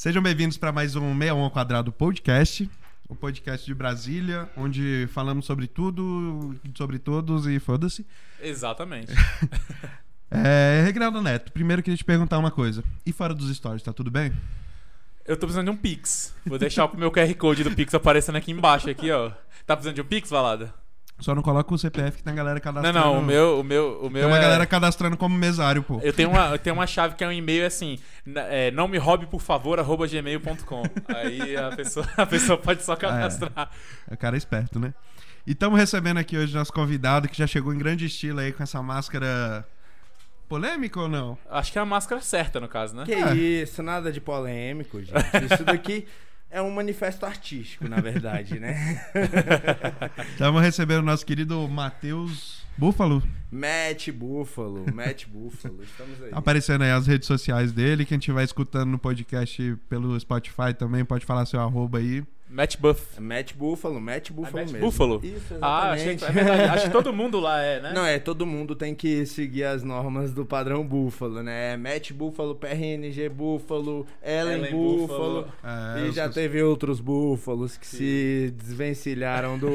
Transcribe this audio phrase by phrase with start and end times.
[0.00, 2.70] Sejam bem-vindos para mais um 61 ao Quadrado Podcast,
[3.06, 8.06] o podcast de Brasília, onde falamos sobre tudo, sobre todos e foda-se.
[8.40, 9.12] Exatamente.
[10.32, 12.84] É, Reginaldo Neto, primeiro queria te perguntar uma coisa.
[13.04, 14.32] E fora dos stories, tá tudo bem?
[15.26, 16.32] Eu tô precisando de um Pix.
[16.46, 19.32] Vou deixar o meu QR Code do Pix aparecendo aqui embaixo, aqui, ó.
[19.66, 20.72] Tá precisando de um Pix, Valada?
[21.20, 22.98] Só não coloca o CPF que tem a galera Não, cadastrando.
[22.98, 26.00] não, o meu, o meu, o meu Tem uma é- galera cadastrando como mesário, pô.
[26.02, 28.88] Eu tenho uma, eu tenho uma chave que é um e-mail assim, na- é, não
[28.88, 30.82] me roube por favor, arroba gmail.com.
[31.08, 33.70] Aí a pessoa, a pessoa pode só cadastrar.
[34.10, 34.94] É cara esperto, né?
[35.46, 38.62] E estamos recebendo aqui hoje nosso convidado que já chegou em grande estilo aí com
[38.62, 39.66] essa máscara
[40.48, 41.38] polêmica ou não?
[41.50, 43.04] Acho que é a máscara certa, no caso, né?
[43.04, 43.34] Que É.
[43.34, 45.14] isso, nada de polêmico, gente.
[45.52, 46.06] Isso daqui
[46.50, 49.00] é um manifesto artístico, na verdade, né?
[50.32, 53.22] Estamos recebendo o nosso querido Matheus Búfalo.
[53.50, 56.30] Matt Buffalo, Matt Buffalo, estamos aí.
[56.32, 58.04] Aparecendo aí as redes sociais dele.
[58.04, 62.24] Quem estiver escutando no podcast pelo Spotify também pode falar seu arroba aí.
[62.52, 63.20] Matt Buff.
[63.20, 64.86] Matt Buffalo, Matt Buffalo Matt mesmo.
[64.86, 65.20] Buffalo?
[65.22, 66.40] Isso, Ah, achei, exatamente.
[66.40, 66.70] é verdade.
[66.74, 67.92] Acho que todo mundo lá é, né?
[67.94, 71.76] Não, é, todo mundo tem que seguir as normas do padrão Buffalo, né?
[71.76, 75.42] Matt Buffalo, PRNG Buffalo, Ellen, Ellen Buffalo.
[75.42, 75.48] Buffalo.
[76.02, 79.68] É, e já os- teve outros búfalos que se desvencilharam do.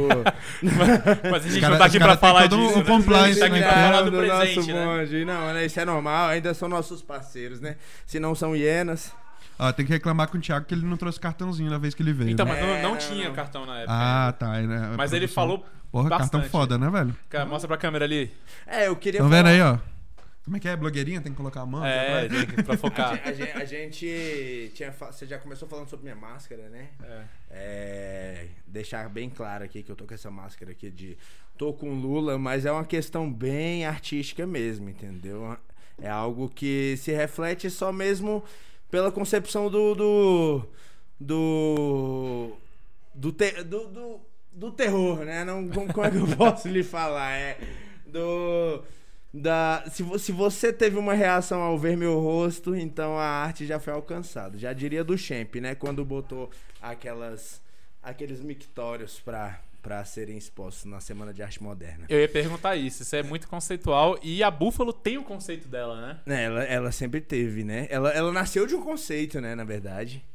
[1.32, 2.76] Mas a gente cara- não tá aqui pra falar todo disso.
[2.80, 2.86] um né?
[2.86, 4.86] compliance, tá aqui pra falar do do presente, nosso né?
[4.86, 5.26] bonde.
[5.26, 5.66] Não, né?
[5.66, 7.76] Isso é normal, ainda são nossos parceiros, né?
[8.06, 9.12] Se não são hienas.
[9.58, 12.02] Ó, tem que reclamar com o Thiago que ele não trouxe cartãozinho na vez que
[12.04, 12.32] ele veio.
[12.32, 12.52] Então, né?
[12.54, 13.94] mas não, não É, tinha cartão na época.
[13.94, 14.52] Ah, tá.
[14.54, 14.94] aí, Né?
[14.98, 16.50] Mas ele falou Porra, cartão bastante.
[16.50, 17.16] foda, né, velho?
[17.30, 18.32] Cara, mostra pra câmera ali.
[18.68, 19.78] É, eu queria vendo falar- aí, ó?
[20.44, 20.76] Como é que é?
[20.76, 21.22] Blogueirinha?
[21.22, 21.84] Tem que colocar a mão?
[21.84, 23.20] É, tem que- pra focar.
[23.26, 24.92] A gente, a gente tinha.
[24.92, 26.90] Você já começou falando sobre minha máscara, né?
[27.04, 27.22] É.
[27.50, 31.18] É, deixar bem claro aqui que eu tô com essa máscara aqui de
[31.58, 35.58] tô com Lula, mas é uma questão bem artística mesmo, entendeu?
[36.00, 38.44] É algo que se reflete só mesmo
[38.90, 40.62] pela concepção do do
[41.20, 42.52] do
[43.14, 44.20] do, te- do, do,
[44.52, 45.44] do terror, né?
[45.46, 47.32] Não, como, é que eu posso lhe falar?
[47.38, 47.58] É
[48.06, 48.84] do
[49.34, 53.80] da se, se você teve uma reação ao ver meu rosto, então a arte já
[53.80, 54.58] foi alcançada.
[54.58, 55.76] Já diria do Champ, né?
[55.76, 56.50] Quando botou
[56.82, 57.62] aquelas
[58.02, 62.08] aqueles mictórios pra, pra serem expostos na Semana de Arte Moderna.
[62.10, 66.02] Eu ia perguntar isso, isso é muito conceitual e a Buffalo tem o conceito dela,
[66.02, 66.20] né?
[66.26, 67.86] Né, Ela, ela sempre teve, né?
[67.92, 69.54] Ela, ela nasceu de um conceito, né?
[69.54, 70.26] Na verdade.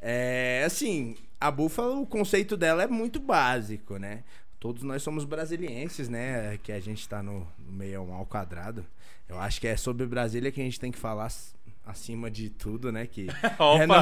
[0.00, 4.24] É, assim, a Buffalo, o conceito dela é muito básico, né?
[4.58, 6.58] Todos nós somos brasilienses, né?
[6.60, 8.84] Que a gente tá no, no meio ao quadrado.
[9.28, 11.30] Eu acho que é sobre Brasília que a gente tem que falar
[11.86, 13.06] acima de tudo, né?
[13.06, 13.26] Que
[13.80, 13.94] é, no-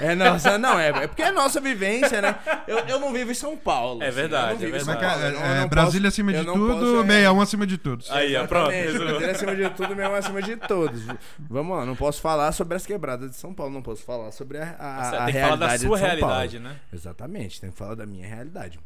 [0.00, 2.34] é nossa, não, é, é porque é nossa vivência, né?
[2.66, 4.02] Eu, eu não vivo em São Paulo.
[4.02, 5.30] É assim, verdade, eu não vivo é é é?
[5.30, 8.04] Eu É, Brasília posso- acima de tudo, é, 61 acima de tudo.
[8.10, 8.70] Aí, ó, pronto.
[8.72, 11.02] Brasília acima de tudo, mesmo acima de todos.
[11.38, 14.58] Vamos lá, não posso falar sobre as quebradas de São Paulo, não posso falar sobre
[14.58, 16.68] a, a, Você a tem que falar da realidade sua de São realidade, Paulo.
[16.74, 16.80] né?
[16.92, 18.80] Exatamente, tem que falar da minha realidade.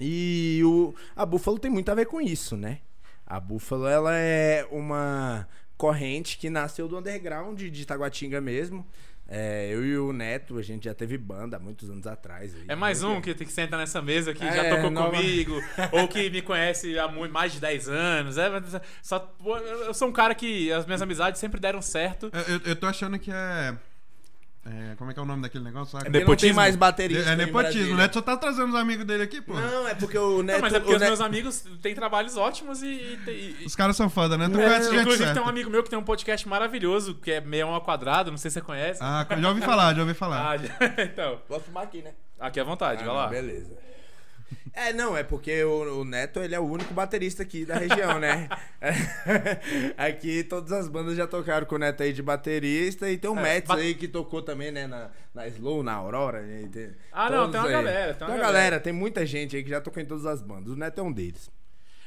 [0.00, 2.78] E o, a Buffalo tem muito a ver com isso, né?
[3.26, 5.46] A Buffalo, ela é uma
[5.78, 8.86] corrente que nasceu do underground de Itaguatinga mesmo.
[9.30, 12.54] É, eu e o Neto, a gente já teve banda há muitos anos atrás.
[12.54, 12.64] aí.
[12.66, 15.52] É mais um que tem que sentar nessa mesa que já É, tocou nova- comigo,
[15.92, 18.38] ou que me conhece há mais de 10 anos.
[18.38, 18.48] É,
[19.02, 19.34] só,
[19.86, 22.30] eu sou um cara que as minhas amizades sempre deram certo.
[22.32, 23.76] Eu, eu- eu tô achando que é,
[24.70, 25.90] é, Como é que é o nome daquele negócio?
[25.92, 26.08] Porque sabe?
[26.08, 26.56] não tem Nepotismo?
[26.56, 29.54] mais baterista É em nepotismo, o Neto só tá trazendo os amigos dele aqui, pô.
[29.54, 30.56] Não, é porque o Neto...
[30.56, 32.86] Não, mas é porque os Neto- meus amigos têm trabalhos ótimos e.
[32.86, 34.46] e- e- Os caras são foda, né?
[34.46, 35.40] Tu Não, conhece gente Inclusive, certa.
[35.40, 38.38] tem um amigo meu que tem um podcast maravilhoso, que é Meio ao Quadrado, não
[38.38, 39.00] sei se você conhece.
[39.02, 40.50] Ah, já ouvi falar, já ouvi falar.
[40.50, 40.74] Ah, já-
[41.04, 41.40] então.
[41.48, 42.12] Vou fumar aqui, né?
[42.38, 43.26] Aqui à vontade, vai Ah, lá.
[43.26, 43.76] Beleza.
[44.74, 48.18] É, não, é porque o, o Neto, ele é o único baterista aqui da região,
[48.18, 48.48] né?
[49.96, 53.38] aqui todas as bandas já tocaram com o Neto aí de baterista e tem o
[53.38, 56.42] É, Mets ba- aí que tocou também, né, na, na Slow, na Aurora.
[56.72, 57.72] tem- Ah, não, tem uma aí.
[57.72, 58.52] galera, tem uma uma galera.
[58.58, 60.72] galera, tem muita gente aí que já tocou em todas as bandas.
[60.72, 61.50] O Neto é um deles.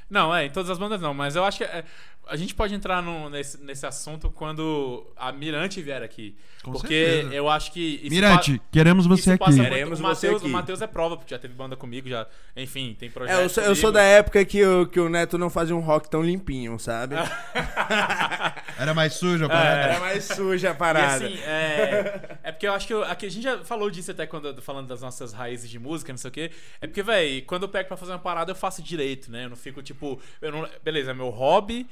[0.09, 1.85] Não, é, em todas as bandas não, mas eu acho que é,
[2.31, 6.35] a gente pode entrar no- nesse, nesse assunto quando a Mirante vier aqui.
[6.63, 7.33] Com porque certeza.
[7.35, 8.07] eu acho que.
[8.09, 9.55] Mirante, pa- queremos você aqui.
[9.55, 10.53] Queremos o você Matheus, o aqui.
[10.53, 12.25] Matheus é prova, porque já teve banda comigo, já.
[12.55, 13.39] Enfim, tem projeto.
[13.39, 15.79] É, eu sou, eu sou da época que o, que o Neto não fazia um
[15.79, 17.15] rock tão limpinho, sabe?
[18.77, 19.49] Era mais sujo a É.
[19.49, 19.81] parada.
[19.81, 21.25] Era mais suja a E parada.
[21.25, 24.25] assim, é, é porque eu acho que eu- aqui a gente já falou disso até
[24.25, 26.51] quando falando das nossas raízes de música, não sei o quê.
[26.79, 29.45] É porque, velho, quando eu pego pra fazer uma parada, eu faço direito, né?
[29.45, 31.87] Eu não fico tipo, eu não, beleza, é meu hobby,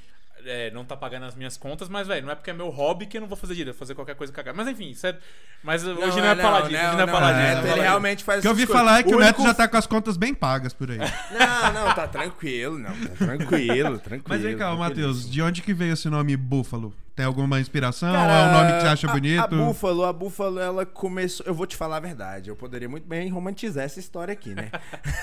[0.46, 3.06] é, não tá pagando as minhas contas, mas, velho, não é porque é meu hobby
[3.06, 4.56] que eu não vou fazer direito, vou fazer qualquer coisa cagada.
[4.56, 5.18] Mas enfim, isso é,
[5.64, 7.52] mas hoje não, é falar disso, hoje não é falar não, disso.
[7.52, 8.82] é, não é Ele realmente faz O que eu ouvi coisas.
[8.86, 10.98] falar é que o, Neto único- já tá com as contas bem pagas por aí.
[11.32, 14.24] Não, não, tá tranquilo, não, tá tranquilo, tranquilo.
[14.30, 14.74] Mas vem cá.
[14.76, 16.94] Matheus, de onde que veio esse nome Búfalo?
[17.16, 18.10] Tem alguma inspiração?
[18.10, 19.42] Ou é um nome que você acha a- bonito?
[19.42, 21.46] A, Búfalo, a Búfalo, ela começou.
[21.46, 22.50] Eu vou te falar a verdade.
[22.50, 24.70] Eu poderia muito bem romantizar essa história aqui, né?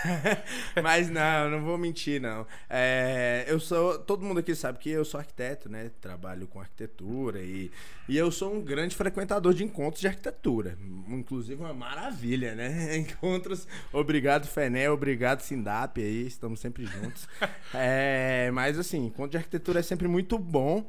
[0.82, 2.46] Mas não, não vou mentir, não.
[2.68, 3.98] É, eu sou.
[3.98, 5.90] Todo mundo aqui sabe que eu sou arquiteto, né?
[6.00, 7.70] Trabalho com arquitetura e,
[8.08, 10.76] e eu sou um grande frequentador de encontros de arquitetura.
[11.08, 12.96] Inclusive, uma maravilha, né?
[12.96, 13.66] Encontros.
[13.92, 16.26] Obrigado, Fené, obrigado, Sindap aí.
[16.26, 17.28] Estamos sempre juntos.
[17.74, 20.84] É, mas assim, encontro de arquitetura é sempre muito bom.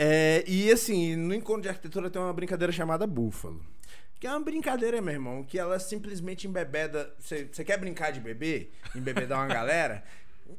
[0.00, 3.66] É, e assim, no encontro de arquitetura tem uma brincadeira chamada búfalo.
[4.20, 7.12] Que é uma brincadeira, meu irmão, que ela simplesmente embebeda.
[7.18, 8.70] Você quer brincar de bebê?
[8.94, 10.04] Embebedar uma galera?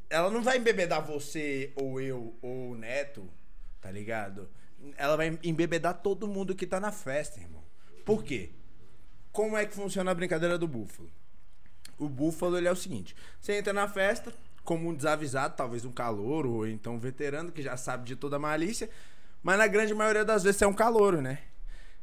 [0.09, 3.29] Ela não vai embebedar você, ou eu, ou o neto,
[3.79, 4.49] tá ligado?
[4.97, 7.63] Ela vai embebedar todo mundo que tá na festa, irmão.
[8.05, 8.49] Por quê?
[9.31, 11.09] Como é que funciona a brincadeira do búfalo?
[11.97, 14.33] O búfalo ele é o seguinte: você entra na festa
[14.65, 18.35] como um desavisado, talvez um calouro ou então um veterano que já sabe de toda
[18.35, 18.89] a malícia,
[19.41, 21.39] mas na grande maioria das vezes você é um calouro, né?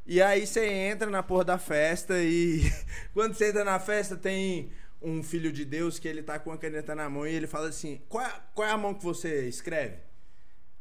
[0.06, 2.62] E aí você entra na porra da festa e
[3.12, 4.70] quando você entra na festa tem
[5.02, 7.68] um filho de Deus que ele tá com a caneta na mão e ele fala
[7.68, 9.96] assim: "Qual é, qual é a mão que você escreve?"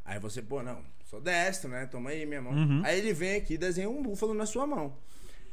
[0.03, 1.87] Aí você, pô, não, sou destro, né?
[1.87, 2.53] Toma aí minha mão.
[2.85, 4.97] Aí ele vem aqui e desenha um búfalo na sua mão.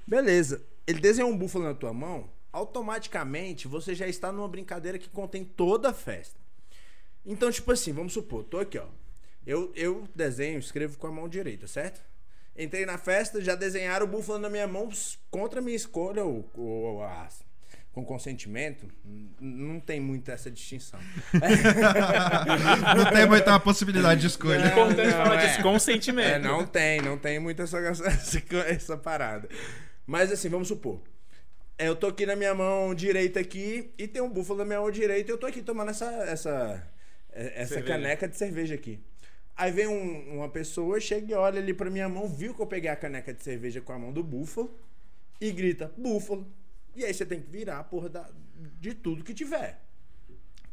[0.06, 0.62] Beleza.
[0.86, 5.44] Ele desenhou um búfalo na tua mão, automaticamente você já está numa brincadeira que contém
[5.44, 6.38] toda a festa.
[7.24, 8.86] Então, tipo assim, vamos supor, tô aqui, ó.
[9.46, 12.00] Eu, eu desenho, escrevo com a mão direita, certo?
[12.56, 14.88] Entrei na festa, já desenharam o búfalo na minha mão
[15.30, 17.28] contra a minha escolha ou, ou a-
[17.92, 18.86] com consentimento.
[19.40, 20.98] Não tem muito essa distinção.
[22.96, 24.62] Não tem muita possibilidade de escolha.
[24.64, 25.46] É importante Não, falar é.
[25.46, 26.28] disso com sentimento.
[26.28, 29.48] É, não tem, não tem muito essa, essa, essa parada.
[30.06, 31.00] Mas assim, vamos supor.
[31.78, 34.80] É, Eu tô aqui na minha mão direita aqui e tem um búfalo na minha
[34.80, 36.86] mão direita e eu tô aqui tomando essa, essa,
[37.32, 37.94] é, essa Cerveja.
[37.94, 39.00] caneca de cerveja aqui.
[39.56, 42.66] Aí vem um- uma pessoa, chega e olha ali pra minha mão, viu que eu
[42.66, 44.74] peguei a caneca de cerveja com a mão do búfalo
[45.40, 46.46] e grita, búfalo.
[46.96, 48.30] E aí você tem que virar a porra da,
[48.80, 49.81] de tudo que tiver.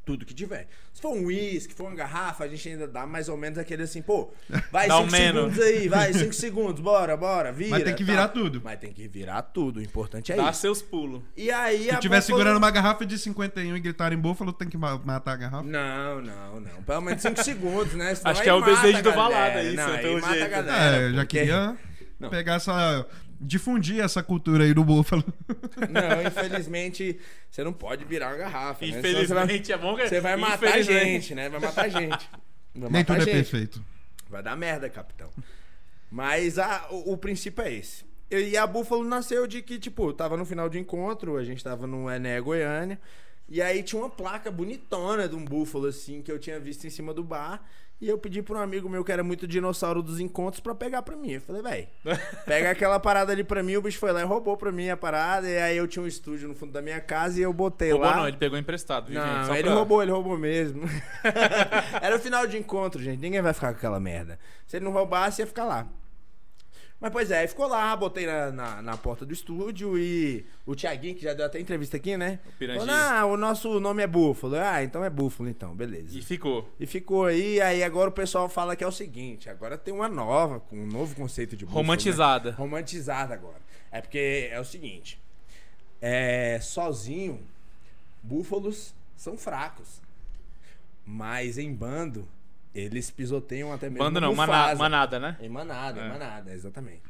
[0.10, 0.68] Tudo que tiver.
[0.92, 3.84] Se for um uísque, for uma garrafa, a gente ainda dá mais ou menos aquele
[3.84, 4.34] assim, pô,
[4.72, 5.54] vai Dá um 5 menos.
[5.54, 7.70] segundos aí, vai, 5 segundos, bora, bora, vira.
[7.70, 8.60] Mas tem que virar tudo.
[8.64, 10.62] Mas tem que virar tudo, o importante é Dá isso.
[10.62, 11.22] seus pulos.
[11.38, 14.52] E aí Se a tiver búfalo- segurando uma garrafa de 51 e gritar em búfalo,
[14.52, 15.64] tem que ma- matar a garrafa.
[15.64, 16.82] Não, não, não.
[16.84, 18.16] Pelo menos 5 segundos, né?
[18.16, 19.12] Senão Acho que é o desejo a do.
[19.12, 20.50] Valada, isso, não, é aí mata a jeito.
[20.50, 20.96] galera.
[20.96, 21.78] É, eu já porque- queria
[22.20, 22.30] Não.
[22.32, 23.06] pegar essa.
[23.40, 25.24] Difundir essa cultura aí do búfalo.
[25.90, 27.20] Não, infelizmente,
[27.50, 28.86] você não pode virar uma garrafa.
[28.86, 28.92] né?
[28.92, 30.08] Você vai- Infelizmente, é bom que.
[30.08, 31.06] Você vai matar a Infelizmente.
[31.22, 31.50] gente, né?
[31.50, 32.30] Vai matar a gente.
[32.76, 33.34] Vai Nem matar tudo é gente.
[33.34, 33.84] perfeito.
[34.30, 35.30] Vai dar merda, capitão.
[36.12, 38.06] Mas a- o, o princípio é esse.
[38.30, 41.64] Eu- E a Búfalo nasceu de que, tipo, tava no final de encontro, a gente
[41.64, 43.00] tava no Ené Goiânia,
[43.48, 46.90] e aí tinha uma placa bonitona de um búfalo, assim, que eu tinha visto em
[46.90, 47.64] cima do bar,
[48.02, 51.02] e eu pedi pra um amigo meu que era muito dinossauro dos encontros pra pegar
[51.02, 51.32] pra mim.
[51.34, 51.90] Eu falei, véi,
[52.46, 54.96] pega aquela parada ali pra mim, o bicho foi lá e roubou pra mim a
[54.98, 57.92] parada, e aí eu tinha um estúdio no fundo da minha casa e eu botei
[57.92, 58.16] Roubou lá.
[58.18, 59.30] não, ele pegou emprestado, viu, gente?
[59.38, 60.84] Não, Só ele pra- roubou, ele roubou mesmo.
[62.02, 63.20] Era o final de encontro, gente.
[63.20, 64.40] Ninguém vai ficar com aquela merda.
[64.66, 65.88] Se ele não roubasse, ia ficar lá.
[67.00, 71.16] Mas pois é, ficou lá, botei na, na, na porta do estúdio e o Thiaguinho,
[71.16, 72.40] que já deu até entrevista aqui, né?
[72.58, 72.86] Piranguinho.
[72.86, 74.56] Falou, ah, o nosso nome é Búfalo.
[74.58, 76.18] Ah, então é Búfalo então, beleza.
[76.18, 76.70] E ficou.
[76.78, 80.10] E ficou aí, aí agora o pessoal fala que é o seguinte, agora tem uma
[80.10, 81.82] nova, com um novo conceito de búfalo.
[81.82, 81.88] né?
[81.88, 82.52] Romantizada.
[82.52, 83.62] Romantizada agora.
[83.92, 85.18] É porque é o seguinte,
[86.02, 87.40] é, sozinho,
[88.22, 90.02] búfalos são fracos.
[91.06, 92.28] Mas em bando,
[92.80, 94.76] eles pisoteiam até mesmo Banda não, Mufasa.
[94.78, 95.38] manada, né?
[95.40, 96.06] Em manada, É.
[96.06, 97.02] em manada, exatamente.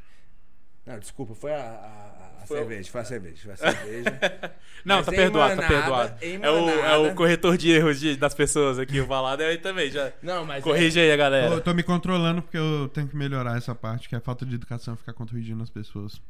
[0.86, 4.10] Não, desculpa, foi a, a- a Foi o- cerveja, foi a cerveja, foi a cerveja.
[4.82, 6.14] Não, Mas tá perdoado, tá manada, perdoado.
[6.24, 6.98] em É o, é manada.
[7.02, 9.90] o corretor de erros de- das pessoas aqui, o Valado aí também.
[9.90, 10.10] Já...
[10.22, 11.60] Não, mas é- Corrige aí a Eu galera.
[11.60, 14.54] tô me controlando porque eu tenho que melhorar essa parte, que é a falta de
[14.54, 16.20] educação ficar corrigindo as pessoas.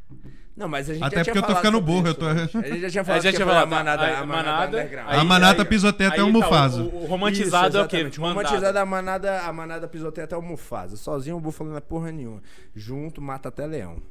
[0.57, 2.27] Não, mas a gente Até já tinha porque eu tô ficando burro, isso eu tô-.
[2.27, 5.15] A gente já tinha É, falado já tinha a manada, aí, a manada, underground.
[5.15, 6.83] A manada pisoteia até o tá, Mufasa.
[6.83, 8.03] O, o romantizado é o quê?
[8.03, 8.19] Mandado.
[8.21, 10.97] Romantizado a manada, a manada pisoteia até o Mufasa.
[10.97, 12.43] Sozinho o búfalo não é porra nenhuma.
[12.75, 14.03] Junto mata até leão.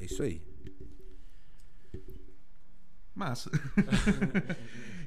[0.00, 0.42] É isso aí.
[3.14, 3.50] Massa.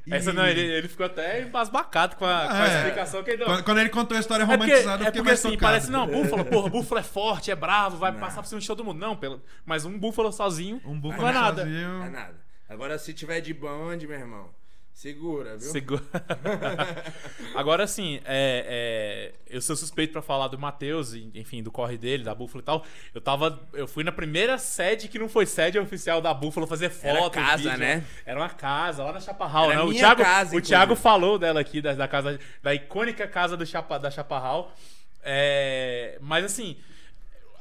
[0.09, 2.77] Essa E- não, ele, ele ficou até embasbacado com a, com a É.
[2.77, 3.45] explicação que ele deu.
[3.45, 5.61] Quando, quando ele contou a história É porque, romantizada, eu é porque mais assim, tocado.
[5.61, 8.19] parece, não, búfalo, porra, búfalo é forte, é bravo, vai Não.
[8.19, 8.99] passar por cima de todo mundo.
[8.99, 11.63] Não, pelo, mas um búfalo sozinho Um búfalo não é nada.
[11.63, 11.87] sozinho.
[11.99, 12.41] Não é nada.
[12.67, 14.49] Agora, se tiver de band, meu irmão,
[15.01, 15.71] segura, viu?
[15.71, 16.03] Segura.
[17.55, 22.23] Agora sim, é, é, eu sou suspeito pra falar do Matheus, enfim, do corre dele,
[22.23, 22.85] da Búfalo e tal.
[23.13, 23.67] Eu tava.
[23.73, 27.39] Eu fui na primeira sede que não foi sede oficial da Búfalo fazer foto.
[27.39, 27.79] Era casa, vídeo.
[27.79, 28.03] né?
[28.23, 29.89] Era uma casa lá na Chaparral, Era né?
[29.89, 30.61] O Thiago, casa, o.
[30.61, 34.71] Thiago falou dela aqui, da, da casa, da icônica casa do Chapa, da Chaparral.
[35.23, 36.77] É, mas assim.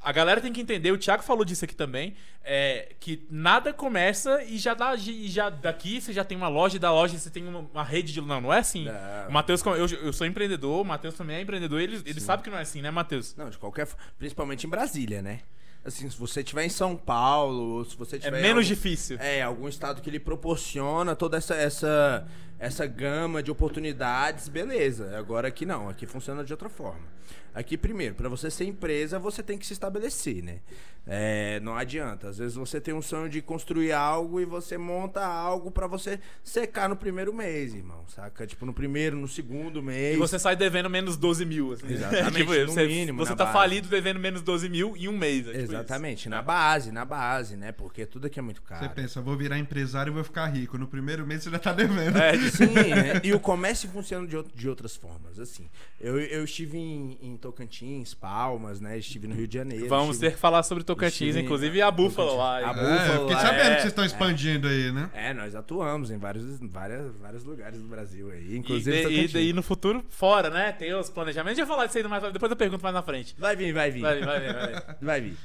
[0.02, 4.42] A galera tem que entender, o Thiago falou disso aqui também, é, que nada começa
[4.44, 4.94] e já dá.
[4.96, 8.12] Já daqui você já tem uma loja, e da loja você tem uma, uma rede
[8.12, 8.20] de.
[8.20, 8.84] Não, não é assim.
[8.84, 9.28] Não.
[9.28, 12.50] O Matheus, eu, eu sou empreendedor, o Matheus também é empreendedor, ele, ele sabe que
[12.50, 13.34] não é assim, né, Matheus?
[13.36, 14.04] Não, de qualquer forma.
[14.18, 15.40] Principalmente em Brasília, né?
[15.84, 18.38] Assim, se você estiver em São Paulo, se você É tiver.
[18.38, 19.16] em menos algum- difícil.
[19.18, 22.26] É, algum estado que lhe proporciona toda essa, essa,
[22.60, 25.18] essa gama de oportunidades, beleza.
[25.18, 27.18] Agora aqui não, aqui funciona de outra forma.
[27.52, 30.60] Aqui, primeiro, para você ser empresa, você tem que se estabelecer, né?
[31.04, 32.28] É, não adianta.
[32.28, 36.20] Às vezes você tem um sonho de construir algo e você monta algo para você
[36.44, 38.04] secar no primeiro mês, irmão.
[38.06, 38.46] Saca?
[38.46, 40.14] Tipo, no primeiro, no segundo mês.
[40.14, 41.72] E você sai devendo menos 12 mil.
[41.72, 41.92] Assim.
[41.92, 43.56] Exatamente, Tipo, no você, mínimo, você tá base.
[43.56, 45.48] falido devendo menos 12 mil em um mês.
[45.48, 45.72] é tipo isso.
[45.72, 47.72] Exatamente, na base, na base, né?
[47.72, 48.84] Porque tudo aqui é muito caro.
[48.84, 50.78] Você pensa, vou virar empresário e vou ficar rico.
[50.78, 52.16] No primeiro mês você já tá devendo.
[52.16, 53.20] É, de- Sim, né?
[53.24, 55.38] e o comércio funciona de, de outras formas.
[55.38, 55.68] Assim,
[56.00, 58.98] eu, eu estive em, em Tocantins, Palmas, né?
[58.98, 59.88] Estive no Rio de Janeiro.
[59.88, 62.56] Vamos estive- ter que falar sobre Tocantins, estive inclusive a Búfalo lá.
[62.58, 65.10] A É, Búfalo eu fiquei lá, sabendo é, que vocês estão expandindo aí, né?
[65.14, 69.34] É, nós atuamos em vários, várias, vários lugares do Brasil aí, E, inclusive e, Tocantins.
[69.34, 70.72] e no futuro, fora, né?
[70.72, 71.58] Tem os planejamentos.
[71.58, 73.34] A gente vai falar disso aí mais depois eu pergunto mais na frente.
[73.38, 74.00] Vai vir, vai vir.
[74.00, 74.66] Vai, vir, vai, vir, vai.
[74.72, 74.82] vir.
[75.00, 75.36] Vai vir.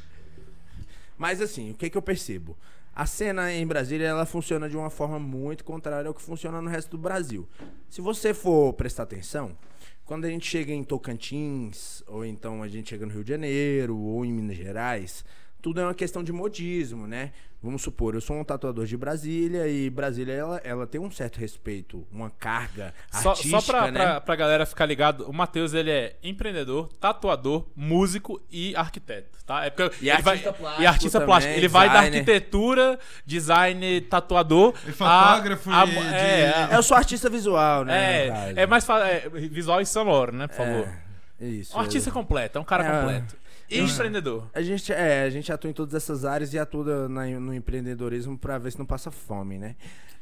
[1.17, 2.57] Mas assim, o que que eu percebo?
[2.97, 6.69] A cena em Brasília, ela funciona de uma forma muito contrária ao que funciona no
[6.69, 7.45] resto do Brasil.
[7.89, 9.57] Se você for prestar atenção,
[10.05, 13.97] quando a gente chega em Tocantins, ou então a gente chega no Rio de Janeiro,
[13.97, 15.25] ou em Minas Gerais,
[15.65, 17.31] tudo é uma questão de modismo, né?
[17.59, 21.37] Vamos supor, eu sou um tatuador de Brasília e Brasília, ela, ela tem um certo
[21.39, 23.99] respeito, uma carga Só, artística, só pra, né?
[23.99, 29.65] pra, pra galera ficar ligado, o Matheus ele é empreendedor, tatuador, músico e arquiteto, tá?
[29.65, 31.53] É porque E ele vai- artista plástico e artista também, plástico.
[31.57, 34.75] Ele vai da arquitetura, design, tatuador.
[34.87, 38.27] E fotógrafo a- a- e de- é, Eu sou artista visual, né?
[38.27, 40.45] é, é mais é, visual e sonoro, né?
[40.45, 40.87] Por favor.
[41.41, 41.75] É, isso.
[41.75, 42.91] Um artista completo, é um cara É.
[43.01, 43.35] completo.
[43.69, 44.47] E empreendedor.
[44.53, 48.37] A gente, é, a gente atua em todas essas áreas e atua na- no empreendedorismo
[48.37, 49.75] pra ver se não passa fome, né?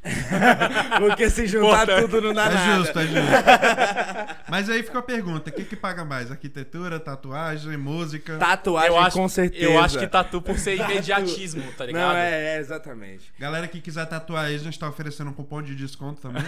[0.98, 2.00] Porque se juntar Importante.
[2.02, 2.76] tudo não dá É nada.
[2.76, 3.20] justo, é justo.
[4.50, 6.30] Mas aí fica a pergunta: o que, que paga mais?
[6.30, 8.36] Arquitetura, tatuagem, música?
[8.36, 9.64] Tatuagem, eu acho, com certeza.
[9.64, 12.08] Eu acho que tatu por ser imediatismo, tá ligado?
[12.12, 13.32] Não, é, é, exatamente.
[13.38, 16.44] Galera que quiser tatuar aí, a gente tá oferecendo um cupom de desconto também.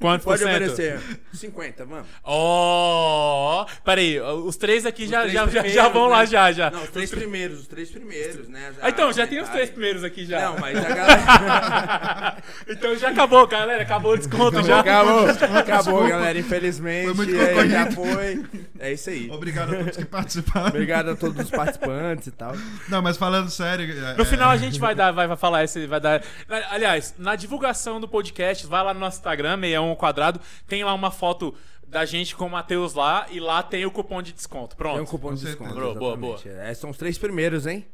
[0.00, 0.48] Quanto Pode por cento?
[0.72, 1.00] oferecer
[1.32, 2.08] 50, vamos.
[2.24, 6.26] Ó, peraí, os três aqui Os já, três já, já, já vão lá né?
[6.26, 6.70] já, já.
[6.70, 8.72] Não, os três primeiros, os três primeiros, né?
[8.80, 10.40] Ah, então, já tem os três primeiros aqui já.
[10.40, 12.36] Não, mas a galera...
[12.68, 14.80] então já acabou, galera, acabou o desconto já.
[14.80, 17.06] Acabou, acabou, galera, infelizmente.
[17.06, 18.44] Foi muito é, já foi.
[18.78, 19.30] É isso aí.
[19.30, 20.68] Obrigado a todos que participaram.
[20.68, 22.52] Obrigado a todos os participantes e tal.
[22.88, 23.90] Não, mas falando sério.
[24.06, 26.22] é- No final a gente vai dar, vai, vai falar esse, vai dar.
[26.70, 30.94] Aliás, na divulgação do podcast, vai lá no nosso Instagram, 61 ao quadrado, tem lá
[30.94, 31.54] uma foto
[31.88, 34.76] da gente com o Matheus lá e lá tem o cupom de desconto.
[34.76, 34.94] Pronto.
[34.94, 35.64] Tem um cupom Com de certeza.
[35.64, 35.98] desconto.
[35.98, 36.68] Boa, boa, exatamente.
[36.70, 37.86] É, são os três primeiros, hein?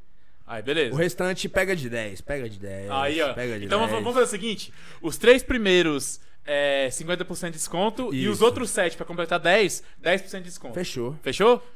[0.46, 0.96] Aí, O beleza.
[0.98, 2.90] restante pega de 10, pega de 10.
[2.90, 3.32] Aí, ó.
[3.32, 3.90] Pega de Então 10.
[3.90, 6.20] vamos vamos fazer o seguinte: os três primeiros.
[6.46, 8.44] É 50% de desconto e os Isso.
[8.44, 10.74] outros 7 pra completar 10, 10% de desconto.
[10.74, 11.16] Fechou.
[11.22, 11.66] Fechou?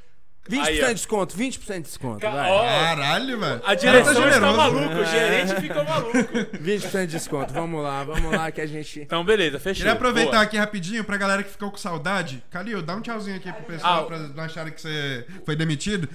[0.49, 0.87] 20% Aí, ó.
[0.89, 2.51] de desconto, 20% de desconto, Ca- vai.
[2.51, 3.63] Caralho, velho.
[3.65, 4.57] A direção Cara, tá está generoso.
[4.57, 6.19] maluca, o gerente ficou maluco.
[6.63, 9.01] 20% de desconto, vamos lá, vamos lá que a gente...
[9.01, 9.79] Então, beleza, fechou.
[9.79, 10.43] Queria aproveitar Boa.
[10.43, 12.43] aqui rapidinho pra galera que ficou com saudade.
[12.51, 16.09] Calil, dá um tchauzinho aqui pro pessoal Ah, pra não acharem que você foi demitido.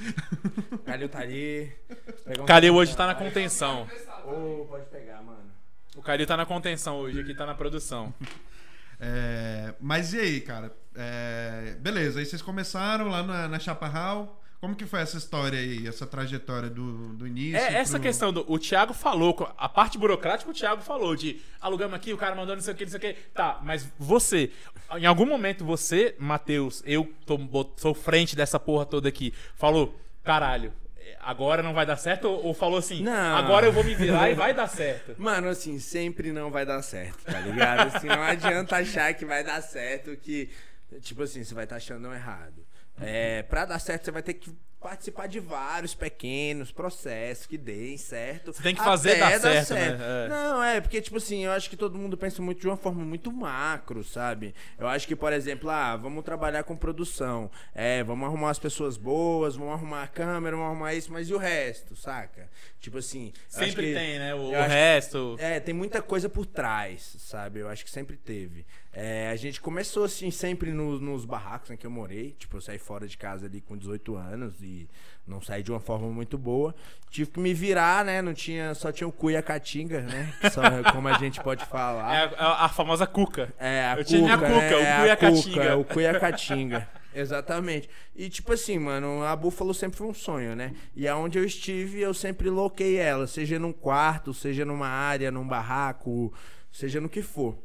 [0.86, 1.72] Calil tá ali.
[2.40, 3.88] Um- Calil hoje tá na contenção.
[4.26, 5.40] Ô, pode pegar, mano.
[5.96, 8.14] O Calil tá na contenção hoje, aqui tá na produção.
[9.06, 10.74] É, mas e aí, cara?
[10.96, 14.40] É, beleza, aí vocês começaram lá na, na Chaparral.
[14.62, 17.58] Como que foi essa história aí, essa trajetória do, do início?
[17.58, 18.46] É, essa pro- questão do.
[18.50, 22.56] O Thiago falou, a parte burocrática o Thiago falou, de alugamos aqui, o cara mandou
[22.56, 23.14] não sei o que, não sei o que.
[23.34, 24.52] Tá, mas você,
[24.98, 27.38] em algum momento você, Matheus, eu tô,
[27.76, 30.72] sou frente dessa porra toda aqui, falou, caralho,
[31.22, 32.26] agora não vai dar certo?
[32.26, 33.36] Ou, ou falou assim, Não.
[33.38, 35.16] agora eu vou me virar e vai dar certo?
[35.18, 37.96] Mano, assim, sempre não vai dar certo, tá ligado?
[37.96, 40.50] Assim, não adianta achar que vai dar certo, que,
[41.02, 42.66] tipo assim, você vai estar achando errado.
[43.02, 47.96] É, pra dar certo, você vai ter que participar de vários pequenos processos que deem
[47.98, 48.52] certo.
[48.52, 49.98] Você tem que fazer até dar certo, né?
[50.26, 50.28] É.
[50.28, 53.04] Não, é, porque, tipo assim, eu acho que todo mundo pensa muito de uma forma
[53.06, 54.54] muito macro, sabe?
[54.78, 57.50] Eu acho que, por exemplo, ah, vamos trabalhar com produção.
[57.74, 61.34] É, vamos arrumar as pessoas boas, vamos arrumar a câmera, vamos arrumar isso, mas e
[61.34, 62.50] o resto, saca?
[62.82, 63.32] Tipo assim.
[63.48, 64.36] Sempre que- tem, né?
[64.36, 65.38] O, o resto.
[65.40, 67.62] é, tem muita coisa por trás, sabe?
[67.62, 68.66] Eu acho que sempre teve.
[68.96, 72.36] É, a gente começou, assim, sempre no- nos barracos em que eu morei.
[72.38, 74.88] Tipo, eu saí fora de casa ali com 18 anos e
[75.28, 76.76] não saí de uma forma muito boa.
[77.10, 78.22] Tive que me virar, né?
[78.22, 80.32] Não tinha, só tinha o cu e a caatinga, né?
[80.52, 82.06] Só, como a gente pode É falar.
[82.38, 83.52] a, a- a famosa cuca.
[83.58, 84.76] É, a Eu tinha minha cuca, né?
[84.76, 85.78] o É cu e a cuca, caatinga.
[85.78, 86.90] O cu e a caatinga.
[87.16, 87.90] Exatamente.
[88.16, 90.74] E tipo assim, mano, a Buffalo sempre foi um sonho, né?
[90.96, 95.48] E aonde eu estive, eu sempre loquei ela, seja num quarto, seja numa área, num
[95.48, 96.32] barraco,
[96.72, 97.58] seja no que for.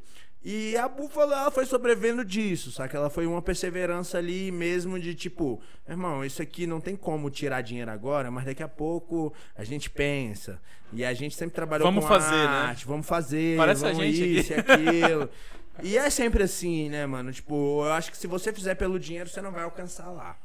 [0.42, 2.94] E a Buffalo, ela foi sobrevivendo disso, sabe?
[2.94, 7.60] Ela foi uma perseverança ali mesmo de tipo, irmão, isso aqui não tem como tirar
[7.60, 10.60] dinheiro agora, mas daqui a pouco a gente pensa.
[10.92, 12.46] E a gente sempre trabalhou Vamos com fazer, né?
[12.46, 15.30] arte, vamos fazer, Parece a vamos gente isso e aquilo.
[15.82, 17.32] E é sempre assim, né, mano?
[17.32, 20.36] Tipo, eu acho que se você fizer pelo dinheiro, você não vai alcançar lá.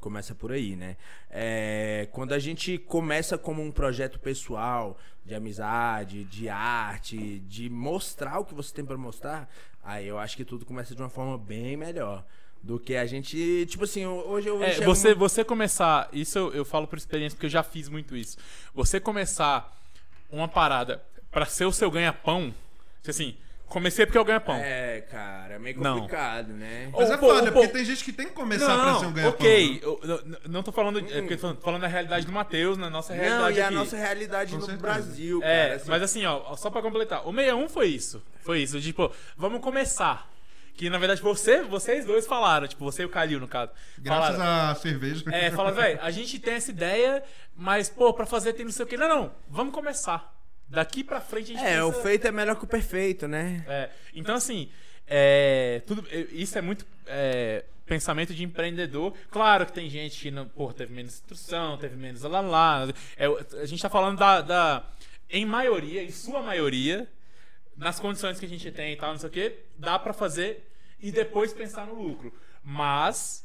[0.00, 0.96] Começa por aí, né?
[1.30, 8.38] É, quando a gente começa como um projeto pessoal, de amizade, de arte, de mostrar
[8.38, 9.48] o que você tem pra mostrar,
[9.84, 12.24] aí eu acho que tudo começa de uma forma bem melhor.
[12.62, 13.64] Do que a gente.
[13.70, 14.62] Tipo assim, hoje eu.
[14.62, 17.88] É, você, muito- você começar, isso eu, eu falo por experiência, porque eu já fiz
[17.88, 18.36] muito isso.
[18.74, 19.74] Você começar
[20.30, 22.54] uma parada pra ser o seu ganha-pão,
[23.08, 23.34] assim,
[23.70, 24.56] comecei porque eu ganha-pão.
[24.56, 25.94] É, cara, é meio Não.
[26.00, 26.90] complicado, né?
[26.92, 29.12] Mas é pô, foda, porque pô, tem gente que tem que começar pra ser um
[29.12, 29.32] ganha-pão.
[29.40, 29.70] ok.
[29.74, 29.80] né?
[29.82, 30.98] eu- eu- não tô falando.
[30.98, 33.62] É porque tô falando, tô falando da realidade do Matheus, na nossa Não, realidade e
[33.62, 33.74] a aqui.
[33.74, 34.82] nossa realidade Com no certeza.
[34.82, 35.74] Brasil, É, cara.
[35.76, 37.26] assim, mas assim, ó, só pra completar.
[37.26, 38.22] O 61 foi isso.
[38.42, 38.78] Foi isso.
[38.80, 40.28] Tipo, vamos começar.
[40.74, 43.70] Que na verdade você, vocês dois falaram, tipo, você e o Calil, no caso.
[43.98, 45.24] Graças falaram, à cerveja.
[45.30, 47.22] É, fala, velho, a gente tem essa ideia,
[47.54, 48.96] mas, pô, pra fazer tem não sei o quê.
[48.96, 50.32] Não, não, vamos começar.
[50.70, 53.64] Daqui pra frente a gente É, o precisa- feito é melhor que o perfeito, né?
[53.68, 54.70] É, então, assim,
[55.06, 59.12] é, tudo, é, isso é muito é, pensamento de empreendedor.
[59.30, 62.88] Claro que tem gente que não, pô, teve menos instrução, teve menos lá lá.
[63.16, 63.26] É,
[63.60, 64.88] a gente tá falando da, da.
[65.28, 67.08] Em maioria, em sua maioria,
[67.76, 70.68] nas condições que a gente tem e tal, não sei o quê, dá pra fazer
[71.00, 72.32] e depois pensar no lucro.
[72.62, 73.44] Mas.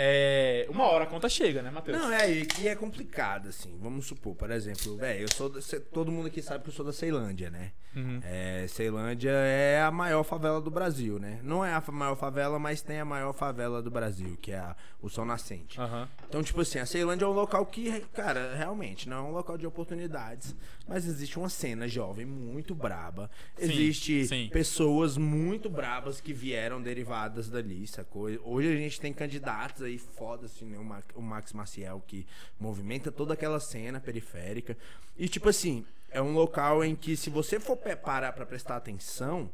[0.00, 1.98] É, uma hora a conta chega, né, Matheus?
[1.98, 3.76] Não, é, e que é complicado, assim.
[3.80, 5.48] Vamos supor, por exemplo, velho, eu sou.
[5.48, 5.60] da-
[5.92, 7.72] todo mundo aqui sabe que eu sou da Ceilândia, né?
[7.96, 8.20] Uhum.
[8.22, 11.40] É, Ceilândia é a maior favela do Brasil, né?
[11.42, 14.76] Não é a maior favela, mas tem a maior favela do Brasil, que é a-
[15.02, 15.80] o Sol Nascente.
[15.80, 16.08] Aham.
[16.28, 19.58] Então, tipo assim, a Ceilândia é um local que, cara, realmente não é um local
[19.58, 20.54] de oportunidades,
[20.88, 23.30] mas existe uma cena jovem muito braba.
[23.56, 24.48] Sim, existe sim.
[24.48, 28.28] pessoas muito brabas que vieram derivadas dali, sacou?
[28.42, 30.78] Hoje a gente tem candidatos aí foda, assim, né?
[30.78, 32.26] O, Ma- o Max Maciel que
[32.58, 34.76] movimenta toda aquela cena periférica.
[35.16, 39.50] E, tipo assim, é um local em que se você for parar pra prestar atenção,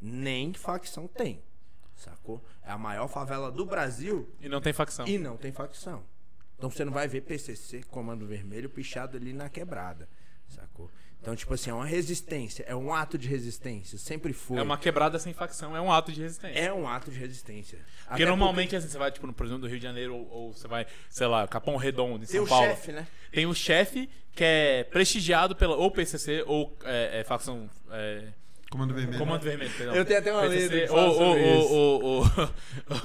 [0.00, 1.40] nem facção tem.
[1.96, 2.44] Sacou?
[2.62, 5.06] É a maior favela do Brasil E não tem facção.
[5.08, 6.04] e não tem facção.
[6.56, 10.08] Então você não vai ver PCC, Comando Vermelho, pichado ali na quebrada.
[10.48, 10.90] Sacou?
[11.20, 14.58] Então, tipo assim, é uma resistência, é um ato de resistência, sempre foi.
[14.58, 16.58] É uma quebrada sem facção, é um ato de resistência.
[16.58, 17.78] É um ato de resistência.
[18.06, 20.30] Porque Até normalmente, assim, você vai, tipo, no, por exemplo, do Rio de Janeiro, ou,
[20.30, 22.68] ou você vai, sei lá, Capão Redondo, em tem São o Paulo.
[22.68, 23.06] chefe, né?
[23.32, 27.68] Tem o chefe que é prestigiado pela ou PCC ou é, é, facção.
[27.90, 28.28] É,
[28.70, 29.18] Comando Vermelho.
[29.18, 29.94] Comando Vermelho, perdão.
[29.94, 30.94] Eu tenho até uma letra isso.
[30.94, 32.24] ou, ou-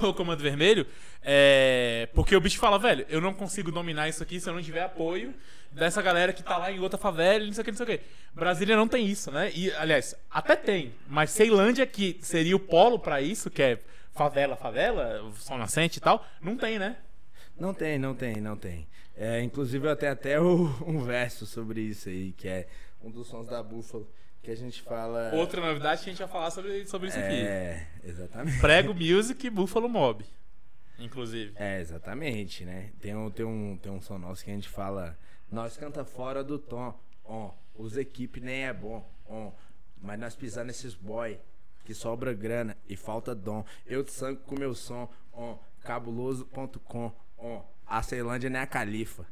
[0.01, 0.85] ou Comando Vermelho.
[1.21, 4.61] É, porque o bicho fala, velho, eu não consigo dominar isso aqui se eu não
[4.61, 5.33] tiver apoio
[5.71, 7.85] dessa galera que tá lá em outra favela e não sei o que, não sei
[7.85, 8.05] o que.
[8.33, 9.51] Brasília não tem isso, né?
[9.55, 13.79] E, aliás, até tem, mas Ceilândia, que seria o polo pra isso, que é
[14.11, 16.97] favela, favela, sol nascente e tal, não tem, né?
[17.57, 18.85] Não tem, não tem, não tem.
[19.15, 22.67] É, inclusive eu tenho até o- um verso sobre isso aí, que é
[23.01, 24.07] um dos sons da Búfalo,
[24.43, 25.31] que a gente fala.
[25.33, 27.33] Outra novidade que a gente vai falar sobre, sobre isso aqui.
[27.33, 28.59] É, exatamente.
[28.59, 30.25] Prego Music e Buffalo Mob.
[30.99, 31.53] Inclusive.
[31.55, 32.91] É, exatamente, né?
[32.99, 35.17] Tem um, tem, um, tem um som nosso que a gente fala.
[35.49, 37.51] Nós canta fora do tom, ó.
[37.73, 39.51] Os equipe nem é bom, ó.
[40.01, 41.39] Mas nós pisar nesses boy
[41.85, 43.65] que sobra grana e falta dom.
[43.85, 45.57] Eu de sangue com meu som, ó.
[45.81, 47.61] Cabuloso.com, ó.
[47.87, 49.25] A Ceilândia nem é a Califa.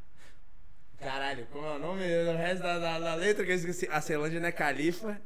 [1.02, 2.02] Caralho, como é o nome?
[2.04, 3.88] O resto da, da, da letra que eu esqueci.
[3.90, 5.20] A Ceilândia não é Califa.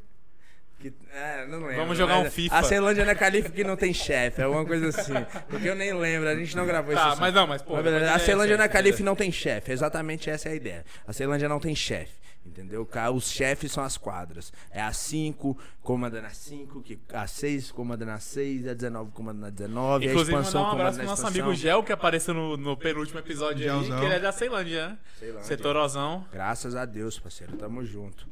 [0.79, 1.77] Que, é, não lembro.
[1.77, 2.55] Vamos jogar um FIFA.
[2.55, 5.15] A Ceilândia não é Califa que não tem chefe, é alguma coisa assim.
[5.49, 7.21] Porque eu nem lembro, a gente não gravou Tá, isso.
[7.21, 9.73] mas não, mas, pô, Mas A é Ceilândia não é Califa e não tem chefe,
[9.73, 10.85] exatamente essa é a ideia.
[11.07, 12.13] A Ceilândia não tem chefe.
[12.47, 12.89] Entendeu?
[13.15, 14.53] Os chefes são as quadras.
[14.71, 19.41] É a 5, comanda na 5, que a 6 comanda na 6, a 19 comanda
[19.41, 21.45] na 19, Inclusive, a mandar expansão um comanda abraço pro nosso expansão.
[21.45, 24.99] amigo Gel, que apareceu no, no penúltimo episódio aí, que ele é da Ceilândia, né?
[25.19, 25.45] Ceilândia.
[25.45, 26.27] Setorozão.
[26.33, 28.27] Graças a Deus, parceiro, tamo junto.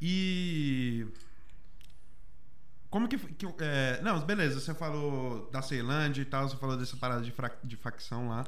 [0.00, 1.06] E.
[2.90, 3.16] Como que.
[3.18, 7.32] que é, Não, beleza, você falou da Ceilândia e tal, você falou dessa parada de,
[7.32, 8.44] fra- de facção lá.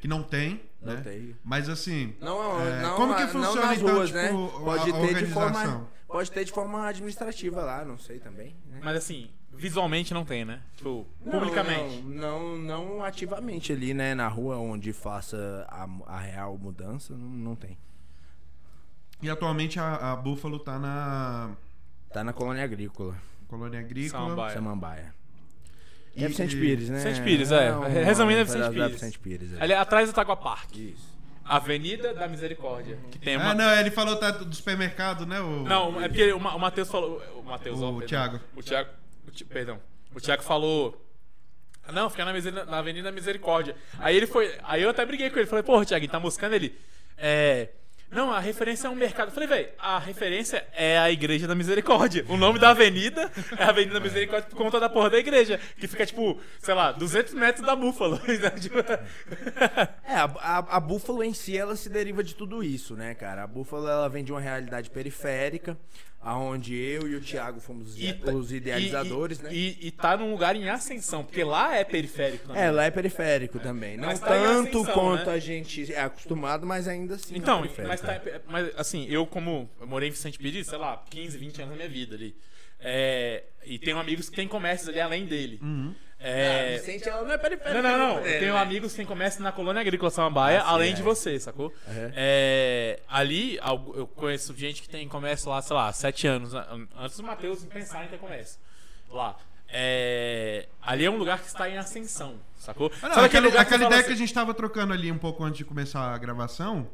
[0.00, 0.60] Que não tem.
[0.80, 1.00] Não né?
[1.02, 1.36] tem.
[1.44, 2.14] Mas assim.
[2.20, 4.28] Não, é, não, como que não funciona nas então, ruas, tipo, né?
[4.30, 8.56] a- Pode a ter de forma, pode ter de forma administrativa lá, não sei também.
[8.66, 8.80] né?
[8.82, 10.62] Mas assim, visualmente não tem, né?
[10.76, 12.02] Tipo, Não, publicamente.
[12.02, 14.14] Não, não, não ativamente ali, né?
[14.14, 17.76] Na rua onde faça a, a real mudança, não, não tem.
[19.22, 21.50] E atualmente a, a Búfalo tá na
[22.10, 23.14] Tá na colônia agrícola,
[23.46, 24.22] colônia agrícola.
[24.22, 24.54] Samambaia.
[24.54, 25.14] Samambaia.
[26.16, 26.96] É Vicente Pires, né?
[26.96, 27.72] Vicente Pires, é.
[27.74, 28.92] um- Resumindo, é um Vicente pedaço da Pires.
[29.00, 29.62] Vicente Pires, é.
[29.62, 30.76] Ali atrás do Tagua Park.
[30.76, 31.10] Isso.
[31.44, 32.98] Avenida da Misericórdia.
[33.10, 33.50] Que tem uma.
[33.50, 35.40] Ah, não, ele falou tá, do supermercado, né?
[35.40, 35.62] O...
[35.64, 37.20] Não, é porque o Ma- o Matheus falou.
[37.36, 38.06] O Matheus, O ó, perdão.
[38.08, 38.40] Thiago.
[38.56, 38.90] O Thiago.
[39.26, 39.80] o Ti- perdão.
[40.14, 41.06] O Thiago falou.
[41.92, 43.74] Não, fica na, na Avenida Misericórdia.
[43.98, 44.54] Aí ele foi.
[44.62, 45.46] Aí eu até briguei com ele.
[45.48, 46.76] Falei, porra, Thiago, tá moscando ele.
[47.16, 47.70] É.
[48.10, 49.28] Não, a referência é um mercado.
[49.28, 52.24] Eu falei, velho, a referência é a Igreja da Misericórdia.
[52.28, 55.60] O nome da avenida é a Avenida da Misericórdia por conta da porra da igreja.
[55.78, 58.20] Que fica, tipo, sei lá, 200 metros da búfalo.
[58.60, 58.78] Tipo,
[60.04, 63.44] É, a, a, a búfalo em si, ela se deriva de tudo isso, né, cara?
[63.44, 65.78] A búfalo, ela vem de uma realidade periférica,
[66.20, 69.50] aonde eu e o Thiago fomos E os, tá- os idealizadores, e, né?
[69.52, 72.62] E, e tá num lugar em ascensão, porque lá é periférico também.
[72.62, 73.96] É, lá é periférico também.
[73.96, 75.32] Não tá tanto ascensão, quanto né?
[75.32, 77.36] a gente é acostumado, mas ainda assim.
[77.36, 77.88] Então, é periférico.
[77.88, 81.62] mas, tá, mas assim, eu como eu morei em Vicente Pires, sei lá, 15, 20
[81.62, 82.36] anos da minha vida ali.
[82.82, 85.60] É, e tenho amigos que têm comércios ali além dele.
[86.22, 87.80] É, Vicente, ela não é periférica.
[87.82, 88.18] não, não, não.
[88.26, 88.60] É, Eu tenho né?
[88.60, 90.94] amigos que comércio na colônia agrícola Samambaia, Ah, sim, além é.
[90.94, 91.68] de você, sacou?
[91.88, 92.12] Uhum.
[92.14, 93.56] É, ali,
[93.94, 97.64] eu conheço gente que tem comércio lá, sei lá, 7 anos, an- antes do Matheus
[97.64, 98.58] pensar em ter comércio.
[99.08, 99.36] Lá.
[99.72, 102.90] É, ali é um lugar que está em ascensão, sacou?
[103.00, 105.10] Ah, não, Sabe aquele- lugar que aquela ideia assim- que a gente tava trocando ali
[105.10, 106.88] um pouco antes de começar a gravação,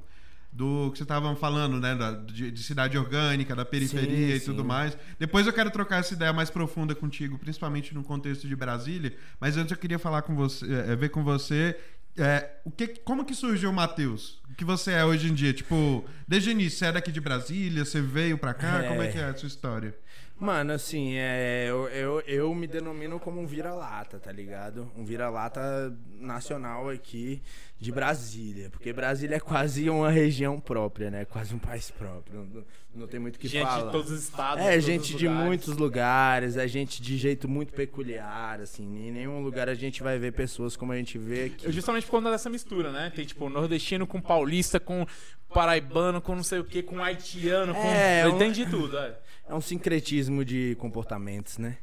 [0.57, 1.95] do que você tava falando, né?
[1.95, 4.69] da- de, de cidade orgânica, da periferia Sim, e tudo sim.
[4.69, 4.97] mais.
[5.19, 9.15] Depois eu quero trocar essa ideia mais profunda contigo, principalmente no contexto de Brasília.
[9.39, 11.79] Mas antes eu queria falar com você, é, ver com você.
[12.17, 14.41] é, o que, como que surgiu o Matheus?
[14.51, 15.53] O que você é hoje em dia?
[15.53, 18.83] Tipo, desde o início, você é daqui de Brasília, você veio pra cá?
[18.83, 18.89] É.
[18.89, 19.95] Como é que é a sua história?
[20.39, 24.91] Mano, assim, é, eu, eu, eu me denomino como um vira-lata, tá ligado?
[24.95, 27.41] Um vira-lata nacional aqui
[27.81, 28.69] de Brasília.
[28.69, 31.25] Porque Brasília é quase uma região própria, né?
[31.25, 32.47] Quase um país próprio.
[32.53, 33.87] Não, não tem muito o que gente falar.
[33.87, 34.63] de todos os estados.
[34.63, 35.47] É, gente de lugares.
[35.47, 39.09] muitos lugares, é gente de jeito muito peculiar, assim.
[39.09, 41.67] Em nenhum lugar a gente vai ver pessoas como a gente vê aqui.
[41.67, 43.11] Eu justamente por conta dessa mistura, né?
[43.15, 45.07] Tem tipo nordestino com paulista, com
[45.53, 47.81] paraibano, com não sei o que, com haitiano, com.
[47.81, 49.19] É, Eu um- entendi tudo, é.
[49.49, 51.79] É um sincretismo de comportamentos, né?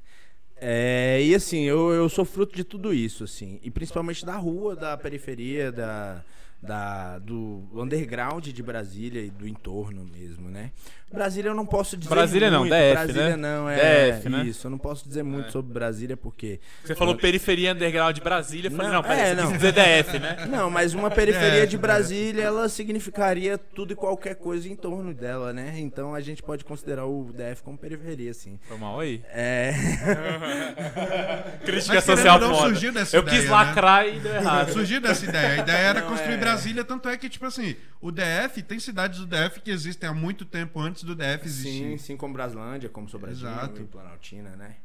[0.58, 3.60] É, e assim, eu, eu sou fruto de tudo isso, assim.
[3.64, 6.24] E principalmente da rua, da periferia, da,
[6.62, 10.72] da, do underground de Brasília e do entorno mesmo, né?
[11.14, 12.74] Brasília eu não posso dizer Brasília não, muito.
[12.74, 13.36] DF, Brasília né?
[13.38, 14.44] não, é DF, né?
[14.46, 14.68] isso.
[14.68, 15.52] Eu não posso dizer muito É.
[15.52, 16.60] sobre Brasília porque...
[16.84, 19.52] Você falou periferia underground de Brasília, eu falei, Não, não, pera, é, não.
[19.52, 20.48] dizer DF, né?
[20.50, 21.80] Não, mas uma periferia É, de é.
[21.80, 25.74] Brasília, ela significaria tudo e qualquer coisa em torno dela, né?
[25.78, 28.60] Então a gente pode considerar o DF como periferia, assim.
[28.68, 29.22] Foi mal aí.
[29.30, 29.74] É...
[31.66, 32.68] Crítica Mas, social não, foda.
[32.70, 33.52] surgiu dessa Eu ideia, quis né?
[33.56, 34.72] lacrar e deu errado.
[34.72, 35.50] Surgiu dessa ideia.
[35.54, 36.38] A ideia era Não, construir é.
[36.38, 40.14] Brasília, tanto é que, tipo assim, o DF, tem cidades do DF que existem há
[40.14, 41.70] muito tempo antes do DF existir.
[41.72, 43.82] Sim, sim, como Braslândia, como Sobradinho Exato.
[43.82, 44.76] e Planaltina, né?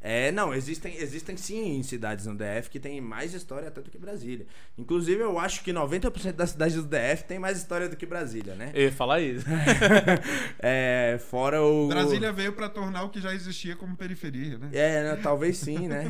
[0.00, 3.98] É, não, existem, existem sim cidades no DF que tem mais história até do que
[3.98, 4.46] Brasília.
[4.78, 8.54] Inclusive, eu acho que 90% das cidades do DF tem mais história do que Brasília,
[8.54, 8.70] né?
[8.74, 9.44] Eu ia falar isso.
[10.60, 11.88] É, fora o.
[11.88, 14.70] Brasília veio pra tornar o que já existia como periferia, né?
[14.72, 16.04] É, né, talvez sim, né?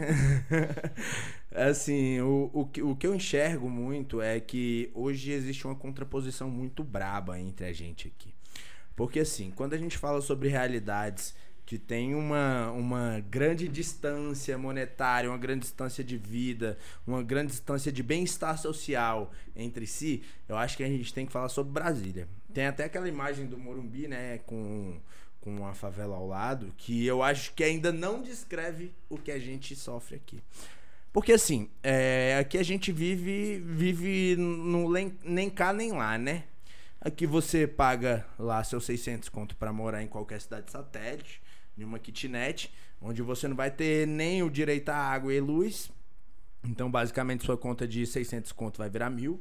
[1.55, 6.51] assim, o, o, que- o que eu enxergo muito é que hoje existe uma contraposição
[6.51, 8.35] muito braba entre a gente aqui.
[8.98, 11.32] Porque, assim, quando a gente fala sobre realidades
[11.64, 17.92] que tem uma, uma grande distância monetária, uma grande distância de vida, uma grande distância
[17.92, 22.26] de bem-estar social entre si, eu acho que a gente tem que falar sobre Brasília.
[22.52, 24.98] Tem até aquela imagem do Morumbi, né, com,
[25.40, 29.38] com uma favela ao lado, que eu acho que ainda não descreve o que a
[29.38, 30.42] gente sofre aqui.
[31.12, 36.46] Porque assim, é, aqui a gente vive, vive no nem cá nem lá, né?
[37.00, 41.40] Aqui você paga lá seus 600 conto pra morar em qualquer cidade satélite,
[41.76, 45.90] em uma kitnet, onde você não vai ter nem o direito à água e luz.
[46.64, 49.40] Então, basicamente, sua conta de 600 conto vai virar mil.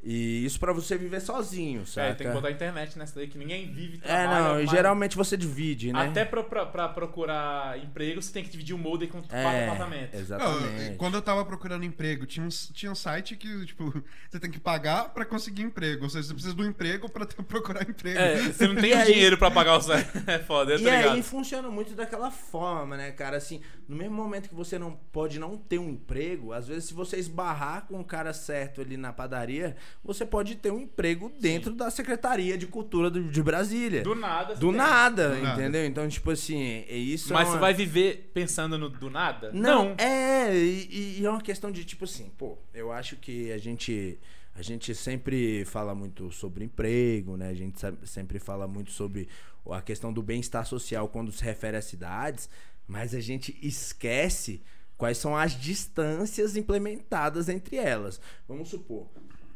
[0.00, 2.14] E isso pra você viver sozinho, É, sabe?
[2.14, 5.16] tem que botar internet nessa daí, que ninguém vive É, trabalha, não, e mas- geralmente
[5.16, 6.06] você divide, né?
[6.06, 9.64] Até pra, pra, pra procurar emprego, você tem que dividir o molde com quatro é,
[9.66, 10.12] apartamentos.
[10.14, 10.96] Não, exatamente.
[10.96, 13.92] quando eu tava procurando emprego, tinha um, tinha um site que, tipo,
[14.30, 16.04] você tem que pagar pra conseguir emprego.
[16.04, 18.18] Ou seja, você precisa do emprego pra ter- procurar emprego.
[18.20, 20.06] É, você não tem aí- dinheiro pra pagar o salário.
[20.28, 21.14] É foda, eu tô E ligado.
[21.14, 23.36] aí funciona muito daquela forma, né, cara?
[23.36, 26.94] Assim, no mesmo momento que você não pode não ter um emprego, às vezes se
[26.94, 31.72] você esbarrar com o cara certo ali na padaria, você pode ter um emprego dentro
[31.74, 34.02] da Secretaria de Cultura do- de Brasília.
[34.02, 34.54] Do nada.
[34.54, 35.60] você Do nada, Do nada.
[35.60, 35.84] entendeu?
[35.86, 37.60] Então, tipo assim, é isso Mas é você uma...
[37.60, 39.50] vai viver pensando no do nada?
[39.52, 43.58] Não, é, e, e é uma questão de tipo assim, pô, eu acho que a
[43.58, 44.18] gente
[44.54, 47.48] a gente sempre fala muito sobre emprego, né?
[47.48, 49.28] A gente sempre fala muito sobre
[49.70, 52.48] a questão do bem-estar social quando se refere às cidades,
[52.86, 54.62] mas a gente esquece
[54.96, 58.20] Quais são as distâncias implementadas entre elas?
[58.48, 59.06] Vamos supor,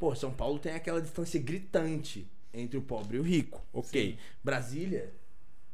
[0.02, 3.64] pô, São Paulo tem aquela distância gritante entre o pobre e o rico.
[3.72, 4.18] Ok.
[4.42, 5.14] Brasília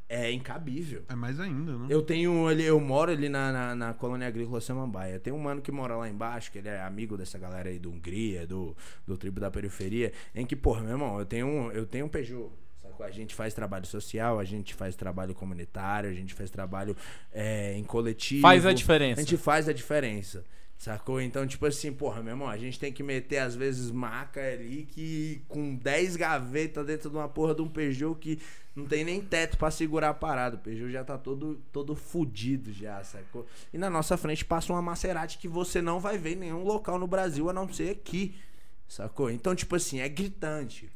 [0.07, 1.03] é incabível.
[1.09, 1.87] É mais ainda, né?
[1.89, 5.19] Eu tenho ali, eu moro ali na, na, na colônia agrícola Samambaia.
[5.19, 7.89] Tem um mano que mora lá embaixo, que ele é amigo dessa galera aí do
[7.89, 11.87] Hungria, do, do tribo da periferia, em que, porra, meu irmão, eu tenho um, eu
[11.87, 12.51] tenho um Peugeot.
[12.83, 13.03] sacou?
[13.03, 16.95] A gente faz trabalho social, a gente faz trabalho comunitário, a gente faz trabalho
[17.33, 18.43] é, em coletivo.
[18.43, 19.21] Faz a diferença.
[19.21, 20.45] A gente faz a diferença.
[20.79, 21.19] Sacou?
[21.19, 24.87] Então, tipo assim, porra, meu irmão, a gente tem que meter, às vezes, maca ali
[24.89, 28.39] que com 10 gavetas dentro de uma porra de um Peugeot que
[28.73, 30.55] não tem nem teto pra segurar a parada.
[30.55, 33.45] O Peugeot já tá todo, todo fudido já, sacou?
[33.73, 36.97] E na nossa frente passa uma Maserati que você não vai ver em nenhum local
[36.97, 38.35] no Brasil a não ser aqui,
[38.87, 39.29] sacou?
[39.29, 40.89] Então, tipo assim, é gritante.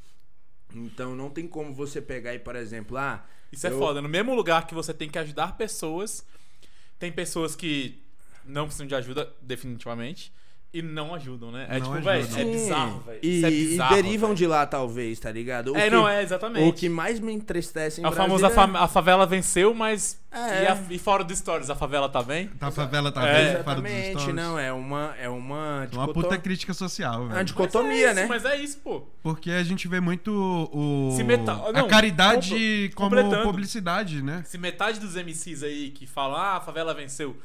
[0.74, 3.26] Então, não tem como você pegar aí, por exemplo, ah...
[3.52, 4.02] Isso é eu- foda.
[4.02, 6.26] No mesmo lugar que você tem que ajudar pessoas,
[6.98, 8.02] tem pessoas que
[8.46, 10.32] não precisam de ajuda, definitivamente,
[10.76, 11.68] e não ajudam, né?
[11.70, 13.20] É Não tipo, velho, é bizarro, velho.
[13.22, 13.96] E, Isso é e bizarro.
[13.96, 14.38] derivam velho.
[14.38, 15.72] de lá, talvez, tá ligado?
[15.74, 16.68] O É, que- não, é, exatamente.
[16.68, 20.20] O que mais me entristece em A Brasília famosa fa- a favela venceu, mas.
[20.32, 20.64] É.
[20.64, 22.48] E, a- e fora do Stories, a favela tá bem?
[22.48, 24.36] Tá a favela tá É, bem, para dos Exatamente, stories.
[24.36, 27.46] não, é uma, é uma, Uma dicoto- puta crítica social, uma velho.
[27.46, 28.26] dicotomia, mas é isso, né?
[28.28, 29.02] Mas é isso, pô.
[29.22, 30.32] Porque a gente vê muito
[30.74, 31.14] o.
[31.16, 34.42] Se meta- não, a caridade como publicidade, né?
[34.44, 37.38] Se metade dos MCs aí que falam, ah, a favela venceu,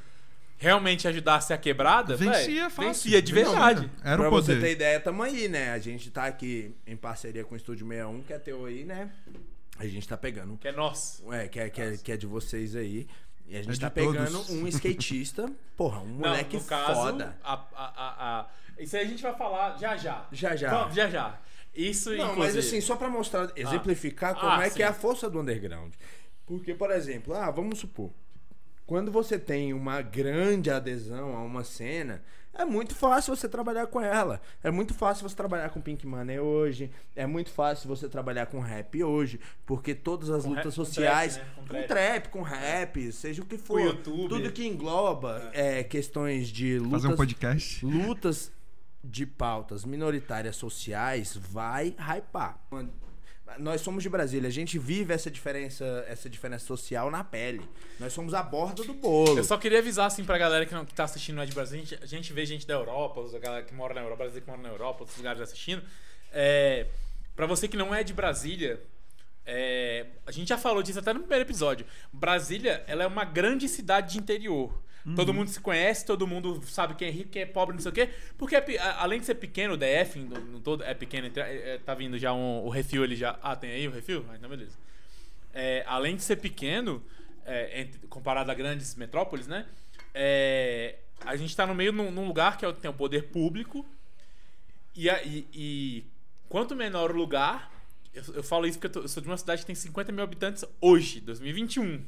[0.59, 2.83] realmente ajudasse a quebrada, Vencia véi, fácil.
[2.83, 3.51] vencia de Vencia.
[3.53, 3.91] verdade.
[4.05, 4.61] Era pra o você poder.
[4.67, 5.71] ter ideia, tamo aí, né?
[5.73, 9.11] A gente tá aqui em parceria com o Estúdio 61, que é teu aí, né?
[9.79, 10.57] A gente tá pegando.
[10.59, 11.33] Que é nosso.
[11.33, 13.07] É, que é, que é, que é de vocês aí.
[13.47, 14.51] E a gente É tá pegando todos.
[14.51, 17.37] um skatista, porra, um moleque no caso, foda.
[17.43, 18.47] A, a, a, a-
[18.79, 20.27] Isso aí a gente vai falar já já.
[20.33, 20.71] Já, já.
[20.71, 21.41] Vamos, já já.
[21.75, 22.57] Isso, Não, inclusive...
[22.57, 24.91] mas assim, só pra mostrar, exemplificar como Ah, é que é sim.
[24.91, 25.95] a força do underground.
[26.45, 28.11] Porque, por exemplo, ah, vamos supor,
[28.89, 32.23] quando você tem uma grande adesão a uma cena,
[32.55, 34.41] é muito fácil você trabalhar com ela.
[34.65, 36.91] É muito fácil você trabalhar com Pink Money hoje.
[37.15, 39.39] É muito fácil você trabalhar com rap hoje.
[39.67, 41.35] Porque todas as Com lutas rap- com sociais.
[41.37, 41.55] trap, né?
[41.55, 41.87] Com Com trap.
[41.87, 43.79] trap, com rap, seja o que for.
[43.81, 44.29] YouTube.
[44.31, 47.85] Tudo que engloba é, questões de lutas Fazer um podcast.
[47.87, 48.51] lutas
[49.05, 52.59] de pautas minoritárias sociais vai hypar.
[53.59, 57.67] Nós somos de Brasília, a gente vive essa diferença, essa diferença social na pele.
[57.99, 59.39] Nós somos a borda do bolo.
[59.39, 61.55] Eu só queria avisar, assim, pra galera que, não, que tá assistindo não é de
[61.55, 61.79] Brasil.
[61.79, 64.45] A gente, a gente vê gente da Europa, a galera que mora na Europa, brasileiro
[64.45, 65.83] que mora na Europa, outros lugares assistindo.
[66.33, 66.87] É,
[67.35, 68.83] pra você que não é de Brasília,
[69.47, 71.87] é, a gente já falou disso até no primeiro episódio.
[72.13, 74.83] Brasília, ela é uma grande cidade de interior.
[75.17, 77.91] Todo mundo se conhece, todo mundo sabe quem é rico, quem é pobre, não sei
[77.91, 78.11] o quê.
[78.37, 81.31] Porque é a- além de ser pequeno, o DF, no, no todo, é pequeno.
[81.37, 83.39] é- é- tá vindo já um, o refil ali já.
[83.43, 84.25] Ah, tem aí o refil?
[84.31, 84.77] Ah, então beleza.
[85.55, 87.03] É, além de ser pequeno,
[87.45, 89.67] é, entre- comparado a grandes metrópoles, né?
[90.15, 93.87] É, a gente tá no meio num, num lugar que tem o poder público.
[94.95, 96.05] E, e- e
[96.49, 97.73] quanto menor o lugar,
[98.13, 100.11] eu, eu falo isso porque eu, tô- eu sou de uma cidade que tem 50
[100.13, 102.05] mil habitantes hoje, 2021.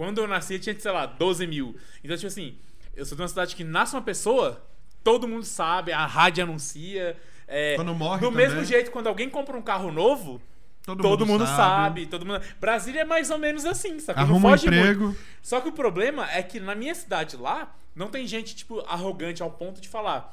[0.00, 1.76] Quando eu nasci, tinha, sei lá, 12 mil.
[2.02, 2.56] Então, tipo assim,
[2.96, 4.64] eu sou de uma cidade que nasce uma pessoa,
[5.04, 7.18] todo mundo sabe, a rádio anuncia.
[7.46, 8.46] é, Quando morre Do também.
[8.48, 10.40] mesmo jeito, quando alguém compra um carro novo,
[10.86, 12.06] Todo, todo, mundo, sabe.
[12.06, 12.40] todo mundo...
[12.58, 14.18] Brasília é mais ou menos assim, sabe?
[14.18, 15.14] Arruma um emprego.
[15.42, 19.42] Só que o problema é que na minha cidade lá, não tem gente, tipo, arrogante
[19.42, 20.32] ao ponto de falar.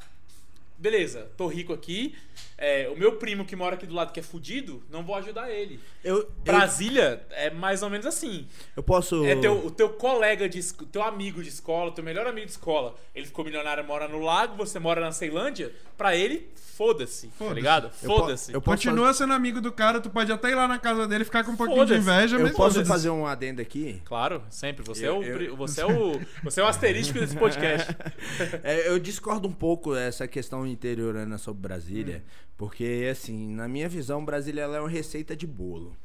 [0.78, 2.16] Beleza, tô rico aqui.
[2.58, 5.50] é, o meu primo que mora aqui do lado que é fudido, não vou ajudar
[5.52, 5.80] ele.
[6.04, 8.48] Eu, eu, Brasília é mais ou menos assim.
[8.76, 9.26] eu posso.
[9.26, 10.62] É teu, o teu colega de
[10.92, 12.96] teu amigo de escola, teu melhor amigo de escola.
[13.16, 15.72] Ele ficou milionário, mora no lago, você mora na Ceilândia.
[15.98, 17.56] Pra ele, foda-se, tá Foda-se.
[17.56, 17.86] ligado?
[18.04, 18.54] Eu po- Foda-se.
[18.54, 21.26] eu Continua sendo amigo do cara, tu pode até ir lá na casa dele e
[21.26, 22.08] ficar com um pouquinho de Foda-se.
[22.08, 22.86] inveja, Eu posso foda-se.
[22.88, 24.00] fazer um adendo aqui?
[24.06, 24.84] Claro, sempre.
[24.86, 27.88] Você, Eu- é, o, eu- você, é, o, você é o asterístico desse podcast.
[28.64, 32.30] É, eu discordo um pouco dessa questão interiorana sobre Brasília, Hum.
[32.58, 35.96] porque, assim, na minha visão, Brasília é uma receita de bolo.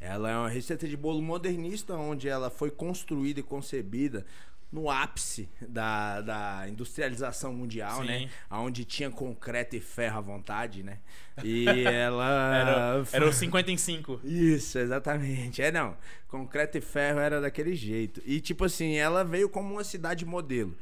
[0.00, 4.24] Ela é uma receita de bolo modernista, onde ela foi construída e concebida
[4.72, 8.06] no ápice da, da industrialização mundial, Sim.
[8.06, 8.30] né?
[8.50, 10.98] Onde tinha concreto e ferro à vontade, né?
[11.42, 12.54] E ela...
[12.54, 14.20] Era, era o 50 em 5.
[14.24, 15.60] Isso, exatamente.
[15.60, 15.96] É, não.
[16.28, 18.22] Concreto e ferro era daquele jeito.
[18.24, 20.76] E, tipo assim, ela veio como uma cidade modelo.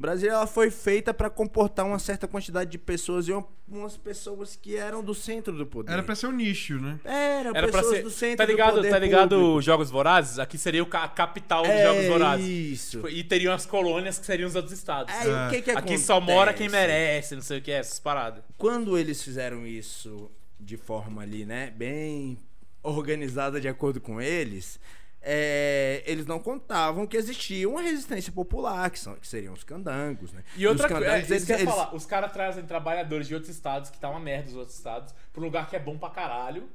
[0.00, 4.56] Brasília ela foi feita para comportar uma certa quantidade de pessoas e uma- umas pessoas
[4.56, 5.92] que eram do centro do poder.
[5.92, 6.98] Era pra ser um nicho, né?
[7.04, 8.02] Era pra pessoas ser.
[8.02, 9.56] do centro Tá ligado, do poder tá ligado público.
[9.58, 10.38] os Jogos Vorazes?
[10.38, 12.46] Aqui seria a capital dos É Jogos Vorazes.
[12.48, 12.90] Isso.
[12.96, 15.14] Tipo, E teriam as colônias que seriam os outros estados.
[15.14, 15.46] Aí, É.
[15.46, 18.42] o que que Aqui só mora quem merece, não sei o que, essas paradas.
[18.56, 22.38] Quando eles fizeram isso de forma ali, né, bem
[22.82, 24.80] organizada de acordo com eles,
[25.22, 25.79] é,
[26.10, 30.42] eles não contavam que existia uma resistência popular, que, são, que seriam os candangos, né?
[30.56, 33.98] E outra coisa, é, eles, eles- falar, os caras trazem trabalhadores de outros estados, que
[33.98, 36.68] tá uma merda os outros estados, pro lugar que é bom pra caralho,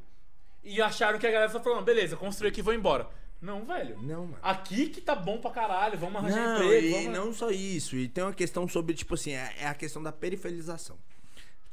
[0.64, 3.08] e acharam que a galera tá falando, beleza, construí aqui e vou embora.
[3.42, 4.02] Não, velho.
[4.02, 4.38] Não, mano.
[4.42, 6.88] Aqui que tá bom pra caralho, vamos arranjar Não, emprego.
[6.88, 7.14] e vamos...
[7.20, 7.96] não só isso.
[7.96, 10.98] E tem uma questão sobre, tipo assim, é, é a questão da periferização.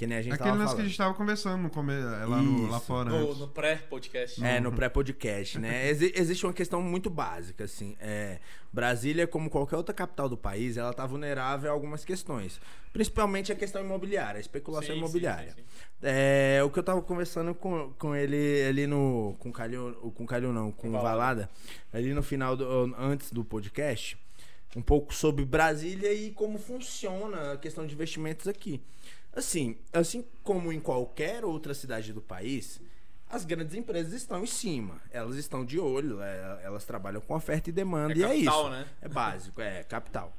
[0.02, 0.88] Que nem a gente Aquele tava lance que a falando.
[0.88, 1.92] gente tava conversando no come...
[1.92, 3.08] é, lá, no, lá fora.
[3.08, 4.44] No, no pré-podcast.
[4.44, 5.86] É, no pré-podcast, né?
[5.90, 7.94] Exi- existe uma questão muito básica, assim.
[8.00, 8.40] É,
[8.72, 12.60] Brasília, como qualquer outra capital do país, ela tá vulnerável a algumas questões.
[12.92, 15.50] Principalmente a questão imobiliária, a especulação Sim, imobiliária.
[15.52, 15.86] sim, sim, sim.
[16.02, 19.36] É, o que eu tava conversando com, com ele ali no.
[19.38, 21.10] Com o Calil, com o Calil não, com o Valada.
[21.16, 21.50] Valada,
[21.92, 24.18] ali no final, do, antes do podcast,
[24.74, 28.82] um pouco sobre Brasília e como funciona a questão de investimentos aqui.
[29.34, 32.80] Assim, assim como em qualquer outra cidade do país,
[33.30, 35.00] as grandes empresas estão em cima.
[35.10, 38.60] Elas estão de olho, é, elas trabalham com oferta e demanda, É e é capital,
[38.62, 38.70] isso.
[38.70, 38.86] né?
[39.00, 40.36] É básico, é capital.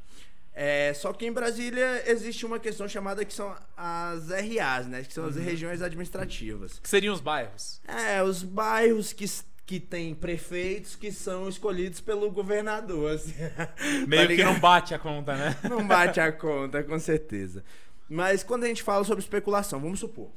[0.56, 5.02] É, só que em Brasília existe uma questão chamada que são as RAs, né?
[5.04, 5.30] Que são Uhum.
[5.32, 6.78] as regiões administrativas.
[6.78, 7.82] Que seriam os bairros.
[7.88, 9.26] É, os bairros que,
[9.66, 13.14] que têm prefeitos que são escolhidos pelo governador.
[13.16, 13.34] Assim.
[14.08, 15.58] Meio Tá que não bate a conta, né?
[15.68, 17.64] Não bate a conta, com certeza.
[18.10, 20.30] Mas quando a gente fala sobre especulação, vamos supor,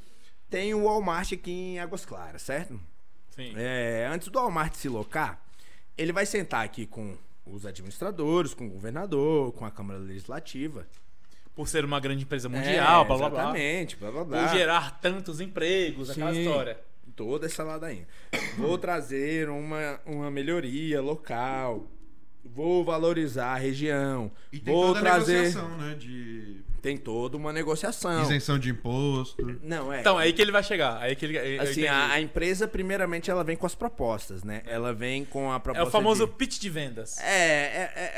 [0.48, 2.80] tem o Walmart aqui em Águas Claras, certo?
[3.30, 3.52] Sim.
[3.56, 5.42] É, antes do Walmart se locar,
[5.98, 10.86] ele vai sentar aqui com os administradores, com o governador, com a Câmara Legislativa.
[11.54, 13.40] Por ser uma grande empresa mundial, É, blá blá blá.
[13.42, 14.48] Exatamente, blá blá blá.
[14.48, 16.40] Por gerar tantos empregos, aquela Sim.
[16.40, 16.80] história.
[17.14, 18.06] Toda essa ladainha.
[18.58, 21.86] Vou trazer uma, uma melhoria local.
[22.44, 24.30] Vou valorizar a região.
[24.52, 25.32] E tem vou toda a trazer.
[25.44, 25.94] negociação, né?
[25.94, 28.22] De Tem toda uma negociação.
[28.22, 29.58] isenção de imposto.
[29.60, 29.98] Não, é.
[30.00, 30.98] Então, é aí que ele vai chegar.
[31.02, 34.62] Aí que ele, Assim, a, a empresa, primeiramente, ela vem com as propostas, né?
[34.66, 35.88] Ela vem com a É proposta.
[35.88, 37.18] o famoso de- pitch de vendas.
[37.18, 38.12] É, é, é,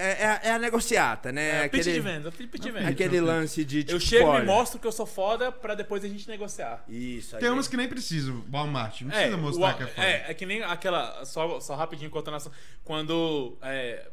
[0.44, 1.64] é, é a negociata, né?
[1.64, 2.35] É, pitch aquele de vendas.
[2.35, 2.88] Pitch de vendas.
[2.90, 3.22] aquele Pitch.
[3.22, 3.85] lance de.
[3.85, 6.85] Tipo, Eu chego e mostro que eu sou foda pra depois a gente negociar.
[6.87, 8.44] Isso, aí Tem umas que nem precisam.
[8.52, 10.07] Walmart, não É, precisa mostrar o- que é foda.
[10.07, 11.24] é, é que nem aquela.
[11.24, 12.52] Só, só rapidinho contando essa.
[12.85, 13.57] Quando.
[13.62, 14.09] É,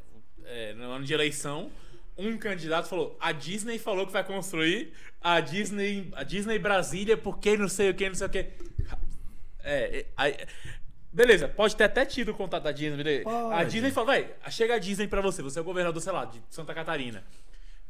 [0.46, 1.70] é, no ano de eleição,
[2.17, 7.58] um candidato falou: a Disney falou que vai construir a Disney, a Disney Brasília, porque
[7.58, 8.38] não sei o que, não sei o que.
[9.63, 10.38] É, é, aí-
[11.12, 12.97] beleza, pode ter até tido o contato da Disney.
[12.97, 13.30] beleza?
[13.30, 13.69] A Pode.
[13.71, 16.41] Disney falou: vai, chega a Disney pra você, você é o governador, sei lá, de
[16.49, 17.23] Santa Catarina.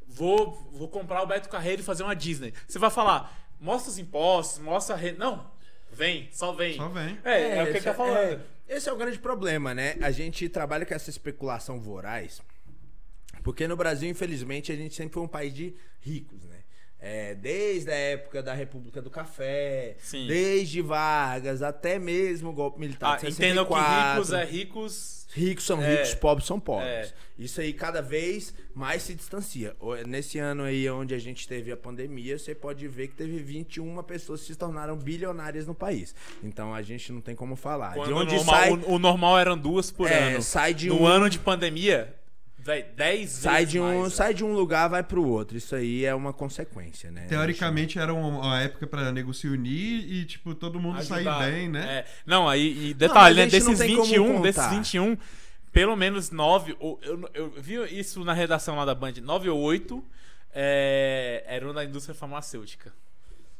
[0.07, 2.53] Vou, vou comprar o Beto Carreiro e fazer uma Disney.
[2.67, 5.17] Você vai falar, mostra os impostos, mostra a rede.
[5.17, 5.45] Não,
[5.91, 6.77] vem, só vem.
[6.77, 7.19] Só vem.
[7.25, 8.17] É, é, o que ele esse tá falando.
[8.17, 9.95] é- esse é o grande problema, né?
[10.01, 12.41] A gente trabalha com essa especulação voraz,
[13.45, 16.55] porque no Brasil, infelizmente, a gente sempre foi um país de ricos, né?
[16.99, 20.25] É, desde a época da República do Café, Sim.
[20.25, 24.13] desde Vargas, até mesmo o golpe militar Ah, entendam que 64.
[24.15, 25.27] ricos é ricos.
[25.35, 25.91] Ricos são É.
[25.97, 26.87] ricos, pobres são pobres.
[26.87, 27.13] É.
[27.37, 29.75] Isso aí cada vez mais se distancia.
[30.07, 34.01] Nesse ano aí onde a gente teve a pandemia, você pode ver que teve 21
[34.01, 36.15] pessoas que se tornaram bilionárias no país.
[36.41, 37.93] Então a gente não tem como falar.
[37.93, 40.41] Quando de onde o, normal, sai, o, o normal eram duas por É, ano.
[40.41, 42.15] sai de no um- ano de pandemia,
[42.65, 45.55] véi, 10 sai vezes de um, mais, sai de um lugar vai pro outro.
[45.55, 47.27] Isso aí é uma consequência, né?
[47.29, 51.45] Teoricamente era um- uma época pra nego se unir e, tipo, todo mundo sair Ajudar.
[51.51, 51.99] bem, né?
[51.99, 52.05] É.
[52.25, 53.43] Não, aí, e detalhe, né?
[53.43, 54.41] não Desses tem como 21, contar.
[54.41, 55.15] desses 21,
[55.71, 59.59] pelo menos 9, ou- eu, eu vi isso na redação lá da Band, 9 ou
[59.59, 60.03] 8
[60.53, 62.91] é, eram da indústria farmacêutica.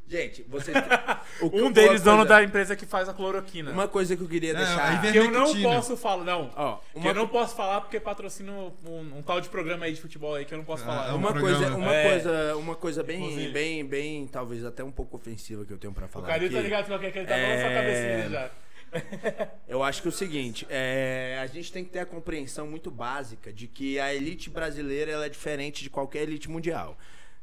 [0.08, 0.72] Gente, você
[1.41, 3.72] o que- Um uma deles, dono coisa- da empresa que faz a cloroquina.
[3.72, 6.52] Uma coisa que eu queria É, deixar Que eu não posso falar, não.
[6.56, 8.72] Ó, que uma eu não posso falar porque patrocina um,
[9.18, 11.10] um tal de programa aí de futebol aí que eu não posso Ah, falar.
[11.10, 11.60] é Uma programa.
[11.60, 12.10] coisa, uma É.
[12.10, 13.52] coisa, uma coisa bem, Inclusive.
[13.52, 16.28] bem, bem, talvez até um pouco ofensiva que eu tenho pra o falar.
[16.28, 16.56] Calil aqui.
[16.56, 17.76] tá ligado com o que ele tá falando, sua É.
[17.76, 18.50] cabecinha já.
[19.68, 22.89] Eu acho que é o seguinte, é, a gente tem que ter a compreensão muito
[22.91, 26.96] básica de que a elite brasileira ela é diferente de qualquer elite mundial.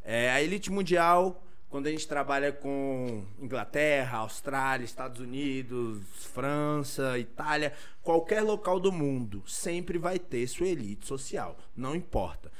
[0.05, 7.73] É, a elite mundial, quando a gente trabalha com Inglaterra, Austrália, Estados Unidos, França, Itália,
[8.03, 12.53] qualquer local do mundo sempre vai ter sua elite social, não importa.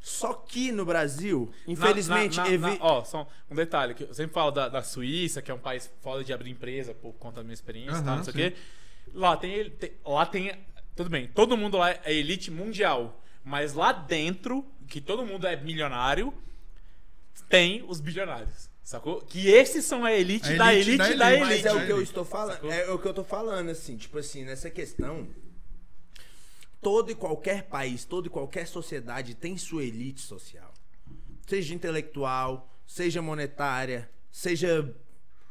[0.00, 4.12] Só que no Brasil, infelizmente, Na- na- na- evi- ó, só um detalhe, que eu
[4.14, 7.36] sempre falo da, da Suíça, que é um país foda de abrir empresa por conta
[7.36, 8.56] da minha experiência e tal, Aham, não sei o quê.
[9.14, 10.52] Lá tem, tem- Lá tem.
[10.94, 13.22] Tudo bem, todo mundo lá é elite mundial.
[13.44, 16.32] Mas lá dentro, que todo mundo é milionário,
[17.48, 18.68] tem os bilionários.
[18.82, 19.20] Sacou?
[19.22, 21.44] Que esses são a elite, A da elite elite da da elite.
[21.44, 22.70] Mas é o que eu estou falando.
[22.70, 25.26] É o que eu tô falando, assim, tipo assim, nessa questão.
[26.80, 30.72] Todo e qualquer país, toda e qualquer sociedade tem sua elite social.
[31.48, 34.94] Seja intelectual, seja monetária, seja,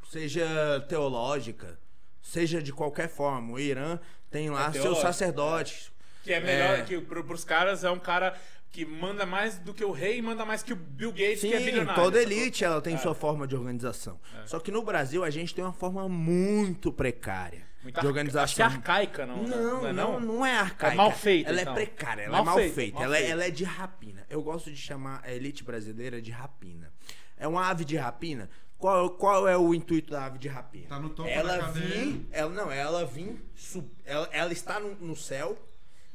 [0.09, 1.77] seja teológica,
[2.21, 3.53] seja de qualquer forma.
[3.53, 3.99] O Irã
[4.31, 5.91] tem lá É seus sacerdotes.
[6.23, 6.81] Que é melhor, É.
[6.83, 8.39] que pros caras é um cara
[8.75, 11.47] que manda mais do que o rei e manda mais que o Bill Gates, Sim,
[11.49, 12.03] que é bilionário.
[12.03, 12.97] toda elite ela tem É.
[12.97, 14.19] sua forma de organização.
[14.45, 18.43] Só que no Brasil a gente tem uma forma muito precária Muito de organização.
[18.43, 19.43] Acho que é arcaica, não.
[19.43, 19.55] né?
[19.55, 20.93] Não, é não, não é arcaica.
[20.93, 21.73] É mal feita, Ela então.
[21.73, 22.95] é precária, ela Mal é mal feita, feita.
[22.95, 23.31] mal ela, é- feita.
[23.33, 24.25] ela é de rapina.
[24.29, 26.91] Eu gosto de chamar a elite brasileira de rapina.
[27.37, 28.49] É uma ave de rapina.
[28.77, 30.87] Qual, qual é o intuito da ave de rapina?
[30.89, 33.09] Tá no topo ela da vir, ela não, ela
[33.55, 35.57] sub, ela, ela está no, no céu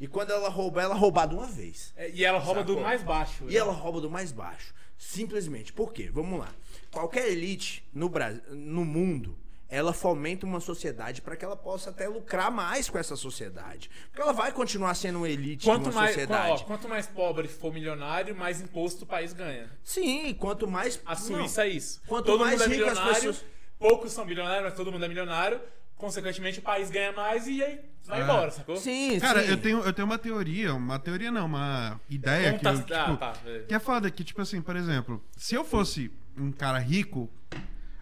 [0.00, 1.92] e quando ela roubar, ela roubar de uma vez.
[1.96, 2.82] É, E ela rouba do Sacou?
[2.84, 3.44] mais baixo.
[3.48, 4.72] E ela rouba do mais baixo.
[4.98, 5.72] Simplesmente.
[5.72, 6.10] Por quê?
[6.12, 6.48] Vamos lá.
[6.90, 9.38] Qualquer elite no Brasil, no mundo,
[9.68, 13.88] ela fomenta uma sociedade para que ela possa até lucrar mais com essa sociedade.
[14.08, 16.62] Porque ela vai continuar sendo uma elite Quanto uma mais, sociedade.
[16.62, 19.70] ó, quanto mais pobre for milionário, mais imposto o país ganha.
[19.82, 21.00] Sim, quanto mais.
[21.06, 22.02] A não, Suíça é isso.
[22.06, 23.44] Quanto todo mais é rico as milionário, pessoas-
[23.78, 25.60] poucos são bilionários, mas todo mundo é milionário.
[26.00, 28.24] Consequentemente, o país ganha mais e aí vai É.
[28.24, 28.76] embora, sacou?
[28.76, 29.50] Sim, Cara, sim.
[29.50, 33.16] eu tenho, eu tenho uma teoria, uma teoria não, uma ideia que, eu, tipo, ah,
[33.18, 33.66] tá, beleza.
[33.66, 37.28] que é foda, que tipo assim, por exemplo, se eu fosse um cara rico,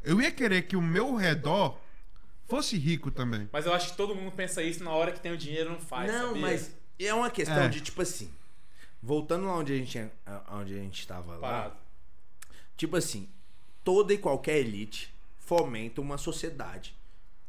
[0.04, 1.76] eu ia querer que o meu redor
[2.46, 3.48] fosse rico também.
[3.52, 5.80] Mas eu acho que todo mundo pensa isso na hora que tem o dinheiro não
[5.80, 6.10] faz.
[6.10, 6.40] Não, sabia?
[6.40, 7.68] mas é uma questão É.
[7.68, 8.30] de tipo assim.
[9.02, 9.98] Voltando lá onde a gente,
[10.52, 11.38] onde a gente tava lá.
[11.40, 11.76] Parado.
[12.76, 13.28] Tipo assim,
[13.84, 16.94] toda e qualquer elite fomenta uma sociedade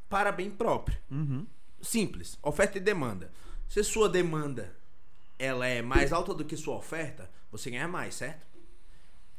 [0.09, 0.97] para bem próprio.
[1.09, 1.45] Uhum.
[1.81, 3.31] Simples, oferta e demanda.
[3.69, 4.75] Se sua demanda
[5.37, 8.45] ela é mais alta do que sua oferta, você ganha mais, certo?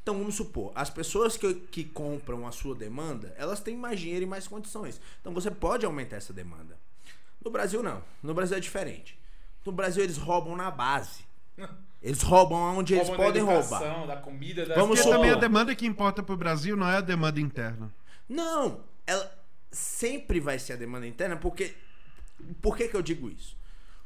[0.03, 4.25] Então vamos supor, as pessoas que, que compram a sua demanda, elas têm mais dinheiro
[4.25, 4.99] e mais condições.
[5.21, 6.79] Então você pode aumentar essa demanda.
[7.45, 8.03] No Brasil não.
[8.23, 9.19] No Brasil é diferente.
[9.65, 11.25] No Brasil eles roubam na base.
[12.03, 14.07] Eles roubam onde eles Roubam podem roubar.
[14.07, 16.97] Da comida, da Vamos Porque supor- também a demanda que importa pro Brasil não é
[16.97, 17.93] a demanda interna.
[18.27, 19.31] Não, ela
[19.71, 21.75] sempre vai ser a demanda interna, porque.
[22.63, 23.57] Por que, que eu digo isso?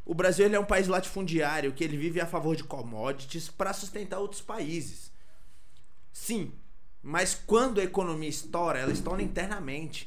[0.05, 3.73] O Brasil ele é um país latifundiário que ele vive a favor de commodities para
[3.73, 5.11] sustentar outros países.
[6.13, 6.53] Sim,
[7.03, 10.05] mas quando a economia estoura, ela estoura internamente.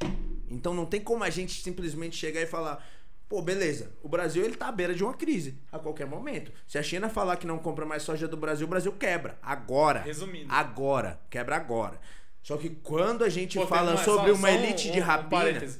[0.49, 2.85] Então não tem como a gente simplesmente chegar e falar,
[3.27, 6.51] pô, beleza, o Brasil ele tá à beira de uma crise a qualquer momento.
[6.67, 10.01] Se a China falar que não compra mais soja do Brasil, o Brasil quebra agora.
[10.01, 10.51] Resumindo.
[10.53, 11.99] Agora, quebra agora.
[12.47, 14.99] Só que quando a gente Pô, fala uma- sobre só- uma só um- elite de
[14.99, 15.79] um- um rapina, parêntese.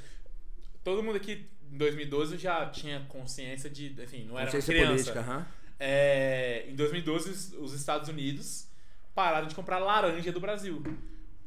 [0.83, 3.95] Todo mundo aqui em 2012 já tinha consciência de.
[4.03, 4.91] Enfim, não era uma consciência criança.
[5.13, 5.45] política, aham.
[5.79, 8.67] É, em 2012, os- os Estados Unidos
[9.15, 10.83] pararam de comprar laranja do Brasil.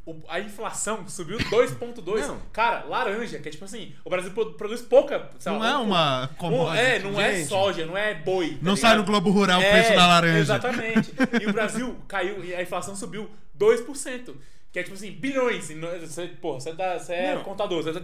[0.07, 2.27] O- a inflação subiu 2,2.
[2.27, 2.41] Não.
[2.51, 5.19] Cara, laranja, que é tipo assim, o Brasil pro- produz pouca.
[5.19, 6.79] lá, Não é um- uma um- commodity.
[6.83, 7.49] É, não é gente.
[7.49, 8.47] soja, não é boi.
[8.47, 8.77] tá Não ligado?
[8.79, 10.39] sai no Globo Rural o É, preço da laranja.
[10.39, 11.13] Exatamente.
[11.43, 14.35] E o Brasil caiu, e a inflação subiu 2%.
[14.73, 15.69] Que é tipo assim, bilhões.
[16.01, 17.43] Você, porra, você, tá, você é Não.
[17.45, 18.01] contador, você tá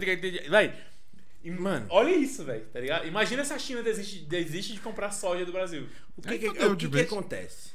[0.49, 0.73] Véi.
[1.43, 1.87] e- Mano.
[1.89, 3.07] Olha isso, velho, tá ligado?
[3.07, 5.87] Imagina se a China desiste, desiste de comprar soja do Brasil.
[6.17, 7.07] O que, Aí que, fodeu o de que, que vez.
[7.07, 7.71] acontece?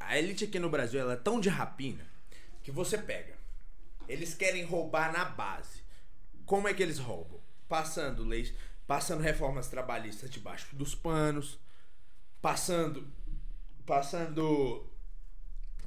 [0.00, 2.04] A elite aqui no Brasil ela é tão de rapina
[2.62, 3.36] que você pega.
[4.08, 5.82] Eles querem roubar na base.
[6.46, 7.38] Como é que eles roubam?
[7.68, 8.52] Passando leis,
[8.86, 11.58] passando reformas trabalhistas debaixo dos panos,
[12.40, 13.06] passando
[13.86, 14.90] passando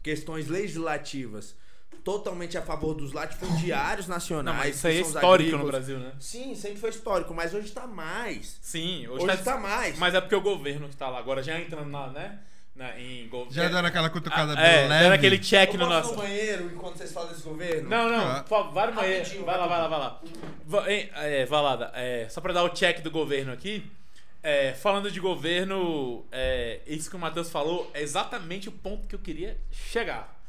[0.02, 1.56] questões legislativas
[2.04, 4.46] totalmente a favor dos latifundiários nacionais.
[4.46, 5.66] Não, mas isso aí que é histórico no.
[5.68, 6.12] Brasil, né?
[6.20, 8.58] Sim, sempre foi histórico, mas hoje tá mais.
[8.62, 9.98] Sim, hoje, Hoje tá mais.
[10.00, 12.40] Mas é porque o governo que tá lá agora já entrando na, né?
[12.76, 13.52] Na, em governo.
[13.54, 15.04] Já dando aquela cutucada é, leve.
[15.04, 16.12] dando aquele check Eu no nosso.
[16.12, 17.90] no banheiro enquanto vocês falam desse governo?
[17.90, 18.46] Não, não, Ah.
[18.74, 19.20] vai no banheiro.
[19.24, 20.22] Rapidinho, Vai lá, vai lá, vai lá.
[20.66, 23.86] Va- hein, É, Valada, é, só pra dar o check do governo aqui.
[24.42, 29.14] é, falando de governo, é, isso que o Matheus falou é exatamente o ponto que
[29.14, 30.41] eu queria chegar.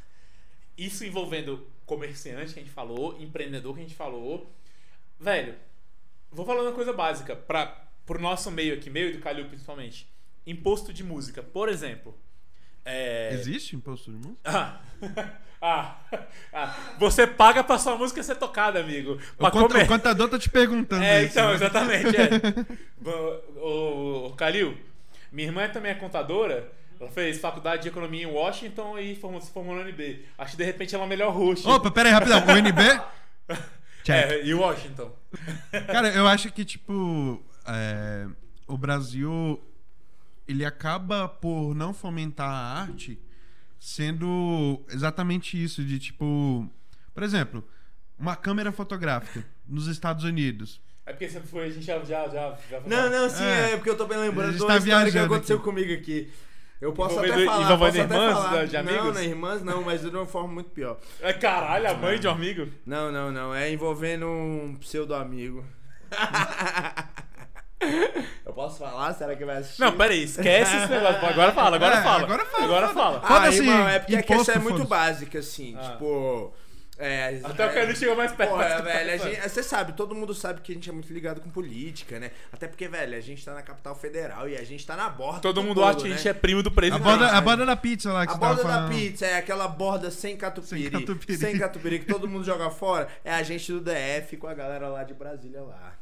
[0.76, 4.50] Isso envolvendo comerciante que a gente falou, empreendedor que a gente falou.
[5.20, 5.54] Velho,
[6.30, 7.66] vou falando uma coisa básica para
[8.06, 10.08] pro nosso meio aqui, meio do Calil principalmente.
[10.46, 12.16] Imposto de música, por exemplo.
[12.84, 14.40] É, Existe imposto de música?
[14.44, 14.80] ah,
[15.62, 16.00] ah,
[16.52, 19.20] ah, você paga pra sua música ser tocada, amigo.
[19.38, 21.32] O, conta- o contador tá te perguntando É, isso.
[21.32, 21.54] então, né?
[21.54, 22.16] exatamente.
[22.16, 23.08] É.
[23.08, 24.76] o, o, o Calil,
[25.30, 26.72] minha irmã também é contadora.
[27.02, 30.24] Ela fez faculdade de economia em Washington e formou, se formou no UNB.
[30.38, 31.66] Acho que de repente ela é a melhor host.
[31.66, 32.46] Opa, pera aí, rapidão.
[32.46, 32.80] O NB?
[34.04, 34.30] Check.
[34.30, 35.12] É, e Washington.
[35.88, 38.28] Cara, eu acho que, tipo, é,
[38.68, 39.60] o Brasil,
[40.46, 43.18] ele acaba por não fomentar a arte
[43.80, 46.70] sendo exatamente isso, de tipo,
[47.12, 47.66] por exemplo,
[48.16, 50.80] uma câmera fotográfica nos Estados Unidos.
[51.04, 51.98] É porque foi, a gente já.
[52.04, 53.72] já, já, já Não, não, sim, É.
[53.72, 55.64] é, porque eu tô bem lembrando de tá história que viajando aconteceu aqui.
[55.64, 56.32] comigo aqui.
[56.82, 58.66] Eu posso até falar, até irmãs falar.
[58.66, 59.14] de Não, amigos?
[59.14, 60.98] não é irmãs não, mas de uma forma muito pior.
[61.20, 62.66] É, caralho, a mãe de um amigo.
[62.84, 65.64] Não, não, não, é envolvendo um pseudo amigo.
[68.44, 69.12] Eu posso falar?
[69.14, 69.80] Será que vai assistir?
[69.80, 71.24] Não, peraí, esquece esse negócio.
[71.26, 72.22] Agora fala, agora É, fala.
[72.24, 73.20] agora fala, Agora fala.
[73.20, 73.44] fala.
[73.46, 75.76] Ah, irmão, é porque a questão é muito básica, assim.
[75.78, 75.82] Ah.
[75.90, 76.52] Tipo.
[76.98, 78.50] É, Até o é, cara chegou mais perto.
[78.50, 81.40] Porra, velho, a gente- você sabe, todo mundo sabe que a gente é muito ligado
[81.40, 82.30] com política, né?
[82.52, 85.40] Até porque, velho, a gente tá na capital federal e a gente tá na borda.
[85.40, 86.16] Todo do mundo acha que a né?
[86.16, 87.02] gente é primo do A presidente.
[87.02, 90.36] borda, a borda da pizza lá que A borda da pizza é aquela borda sem
[90.36, 90.82] catupiry.
[90.82, 91.38] Sem catupiry.
[91.38, 93.08] Sem catupiry, que todo mundo joga fora.
[93.24, 95.98] É a gente do DF com a galera lá de Brasília lá.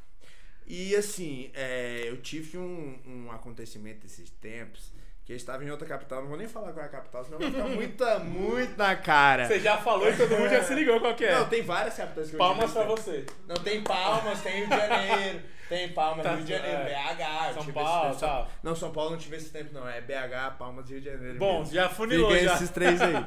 [0.66, 4.92] E assim, é, eu tive um, um acontecimento esses tempos
[5.30, 6.22] que eu estava em outra capital.
[6.22, 9.46] Não vou nem falar qual é a capital, senão vai ficar muito, muito na cara.
[9.46, 11.32] Você já falou e todo mundo já se ligou qual que é.
[11.36, 12.84] Não, tem várias capitais que eu Palmas tive.
[12.84, 13.26] pra você.
[13.46, 15.40] Não, tem Palmas, tem Rio de Janeiro.
[15.68, 17.14] Tem Palmas, Tá, Rio de Janeiro, é.
[17.14, 17.46] BH.
[17.46, 18.26] eu São Paulo, esse-.
[18.60, 19.88] Não, São Paulo não tive esse tempo, não.
[19.88, 21.38] É BH, Palmas e Rio de Janeiro.
[21.38, 21.74] Bom, mesmo.
[21.74, 22.54] já funilou Fica já.
[22.54, 23.14] esses três aí.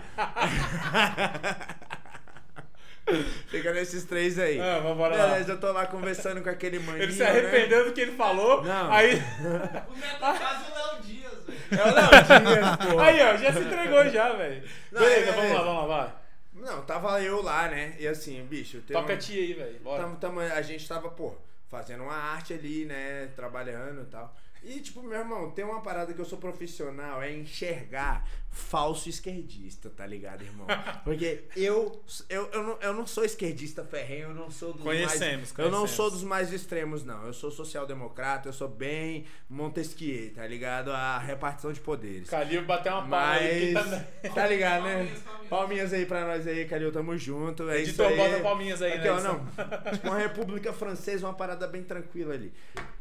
[3.47, 4.59] Fica nesses três aí.
[4.59, 5.27] Ah, vamos bora lá.
[5.27, 7.29] Beleza, eu tô lá conversando com aquele maninho, Ele se né?
[7.29, 8.61] arrependeu do que ele falou.
[8.63, 8.91] Não.
[8.91, 9.15] Aí,
[9.89, 11.33] O metacaso é o Léo Dias.
[11.71, 12.99] É o Léo Dias, pô.
[12.99, 14.63] aí, ó, já se entregou já, velho.
[14.91, 15.53] Beleza, é, vamos é.
[15.53, 16.13] lá, vamos lá, vai.
[16.53, 17.95] Não, tava eu lá, né?
[17.99, 19.15] E assim, bicho, tem Toca um...
[19.15, 19.79] a tia aí, velho.
[19.79, 20.03] Bora.
[20.03, 21.35] Tamo, tamo- a gente tava, pô,
[21.69, 23.29] fazendo uma arte ali, né?
[23.35, 24.35] Trabalhando e tal.
[24.63, 29.89] E, tipo, meu irmão, tem uma parada que eu sou profissional, é enxergar falso esquerdista,
[29.89, 30.67] tá ligado, irmão?
[31.03, 35.51] Porque eu, eu, eu, não, eu não sou esquerdista ferrenho, eu não sou dos Conhecemos,
[35.51, 35.59] mais...
[35.59, 35.91] Eu não conhecemos.
[35.91, 37.25] sou dos mais extremos, não.
[37.25, 40.91] Eu sou social-democrata, eu sou bem Montesquieu, tá ligado?
[40.91, 42.29] A repartição de poderes.
[42.29, 43.17] Calil bateu uma palma.
[43.17, 44.47] Mas, Que tá...
[44.47, 44.93] ligado, né?
[44.93, 45.49] Palminhas, palminhas.
[45.49, 47.69] Palminhas aí pra nós aí, Calil, tamo junto.
[47.69, 48.17] É isso Editor, aí.
[48.17, 49.11] bota palminhas aí, Aqui, né?
[49.11, 49.45] ó, não.
[49.93, 52.53] Tipo uma república francesa, uma parada bem tranquila ali.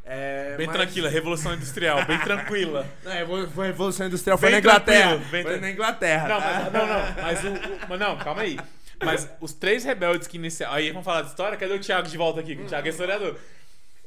[0.05, 2.85] É, Bem mas- tranquila, Revolução Industrial, bem tranquila.
[3.05, 5.17] Não, é, foi Revolução Industrial, foi Bem na Inglaterra.
[5.31, 6.27] bem foi na Inglaterra.
[6.27, 6.51] Não, tá?
[6.51, 8.59] mas, não, não, mas o, o- mas não, calma aí.
[9.03, 10.73] Mas os três rebeldes que iniciaram.
[10.75, 11.57] Aí vamos falar de história?
[11.57, 12.53] Cadê o Thiago de volta aqui?
[12.53, 13.37] O Thiago é historiador.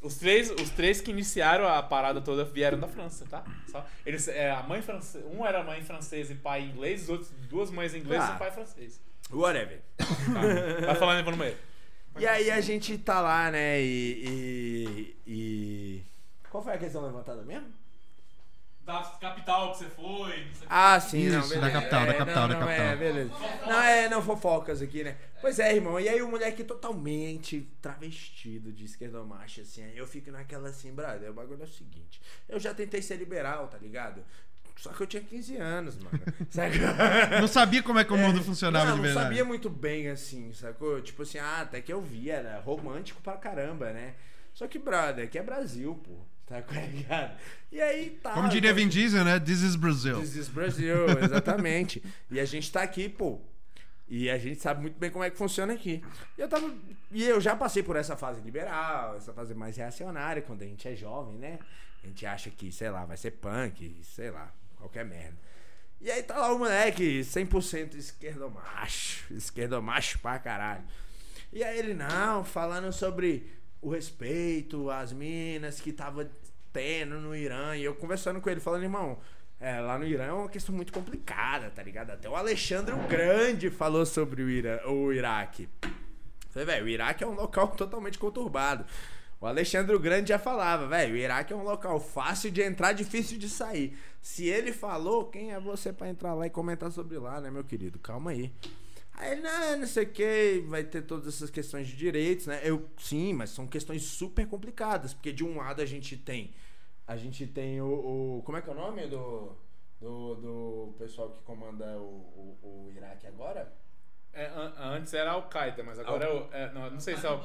[0.03, 3.43] Os três, os três que iniciaram a parada toda vieram da França, tá?
[3.71, 7.31] Só- eles, é, a mãe francesa, um era mãe francesa e pai inglês, os outros
[7.49, 8.35] duas mães inglesas Ah.
[8.37, 9.01] e pai francês.
[9.33, 9.81] Whatever.
[9.97, 10.87] Tá?
[10.87, 11.57] Vai falando vou no meio.
[12.19, 16.03] E aí a gente tá lá, né, e, e, e...
[16.51, 17.69] Qual foi a questão levantada mesmo?
[18.87, 20.45] Da capital que você foi.
[20.45, 21.61] não Ah, sim, não, Isso, beleza.
[21.61, 22.87] da capital, da capital, não, da não, capital.
[22.87, 23.33] É, beleza.
[23.67, 25.17] Não, é, não, fofocas aqui, né?
[25.41, 25.99] Pois é, irmão.
[25.99, 29.83] E aí o moleque totalmente travestido de esquerdomacho, assim.
[29.83, 32.23] Aí eu fico naquela assim, brother, o bagulho é o seguinte.
[32.49, 34.25] Eu já tentei ser liberal, tá ligado?
[34.77, 36.21] Só que eu tinha 15 anos, mano.
[36.51, 36.79] Sabe?
[37.41, 39.25] Não sabia como é que o mundo É, funcionava não, de não verdade.
[39.27, 41.01] sabia muito bem, assim, sacou?
[41.01, 44.15] Tipo assim, ah, até que eu vi, era romântico pra caramba, né?
[44.53, 46.13] Só que, brother, aqui é Brasil, pô.
[46.47, 47.37] Tá ligado?
[47.73, 48.31] E aí tá.
[48.33, 49.41] Como diria então, Vin Diesel, né?
[49.41, 50.21] This is Brazil.
[50.21, 52.01] This is Brasil, exatamente.
[52.31, 53.41] e a gente tá aqui, pô.
[54.09, 56.01] E a gente sabe muito bem como é que funciona aqui.
[56.39, 56.73] E eu, tava,
[57.11, 60.87] e eu já passei por essa fase liberal, essa fase mais reacionária, quando a gente
[60.87, 61.59] é jovem, né?
[62.05, 65.37] A gente acha que, sei lá, vai ser punk, sei lá, qualquer merda.
[66.01, 70.85] E aí tá lá o moleque, 100% esquerdomacho, esquerdomacho pra caralho.
[71.53, 73.51] E aí ele, não, falando sobre
[73.81, 76.31] o respeito às minas que tava
[76.73, 77.75] tendo no Irã.
[77.77, 79.19] E eu conversando com ele, falando, irmão,
[79.59, 82.11] é, lá no Irã é uma questão muito complicada, tá ligado?
[82.11, 85.69] Até o Alexandre o Grande falou sobre o, Irã, o Iraque.
[86.51, 88.85] Falei, velho, o Iraque é um local totalmente conturbado.
[89.47, 92.93] O Alexandre o Grande já falava, velho, o Iraque é um local fácil de entrar,
[92.93, 93.97] difícil de sair.
[94.21, 97.63] Se ele falou, quem é você pra entrar lá e comentar sobre lá, né, meu
[97.63, 97.99] querido?
[97.99, 98.53] Calma aí.
[99.15, 102.61] Aí não, não sei o que, vai ter todas essas questões de direitos, né?
[102.63, 106.53] Eu, sim, mas são questões super complicadas, porque de um lado a gente tem.
[107.07, 107.87] A gente tem o.
[108.39, 109.53] o- como é que é o nome do.
[110.01, 112.03] Do, do pessoal que comanda o,
[112.63, 113.73] o, o Iraque agora?
[114.35, 116.53] É, an- antes era Al-Qaeda, mas agora é o.
[116.53, 117.41] é, não, não sei se é o.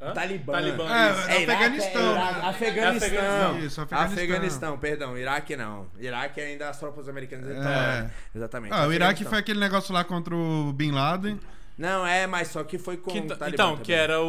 [0.00, 0.12] Hã?
[0.14, 0.52] Talibã.
[0.54, 0.84] Talibã.
[0.88, 2.48] É, é Iraque, Afeganistão, Iraque, né?
[2.48, 3.08] Afeganistão.
[3.08, 3.58] Afeganistão.
[3.58, 4.00] Isso, Afeganistão.
[4.24, 5.18] Afeganistão, perdão.
[5.18, 5.86] Iraque não.
[5.98, 7.52] Iraque ainda as tropas americanas É.
[7.58, 8.10] estão.
[8.34, 8.72] Exatamente.
[8.72, 9.30] Ah, o Iraque Afeganistão.
[9.30, 11.38] foi aquele negócio lá contra o Bin Laden.
[11.76, 13.84] Não, é, mas só que foi com Que- o Talibã então, também.
[13.84, 14.24] que era o.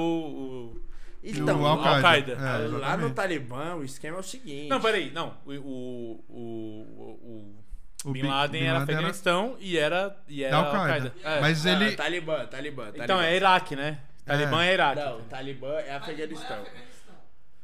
[0.76, 0.82] o-
[1.24, 2.34] Então, o Al- Al-Qaeda.
[2.34, 2.76] Al-Qaeda.
[2.76, 3.10] É, lá no.
[3.12, 4.68] Talibã, o esquema é o seguinte.
[4.70, 5.38] Não, peraí, não.
[5.46, 5.52] O.
[5.54, 6.26] O.
[6.30, 7.02] o,
[7.56, 7.62] o-
[8.04, 10.18] O Bin Bin- Laden Bin era Laden era- Afeganistão e era.
[10.28, 10.82] E era Da Al-Qaeda.
[10.92, 11.14] Al-Qaeda.
[11.24, 11.40] É.
[11.42, 11.92] Mas Ah, ele.
[11.96, 13.26] Talibã, Talibã, Então Talibã.
[13.26, 14.00] é Iraque, né?
[14.38, 15.02] Talibã é, Iraque.
[15.02, 15.96] Não, o Talibã é.
[15.96, 16.48] Afeganistão.
[16.48, 17.16] Talibã é Afeganistão.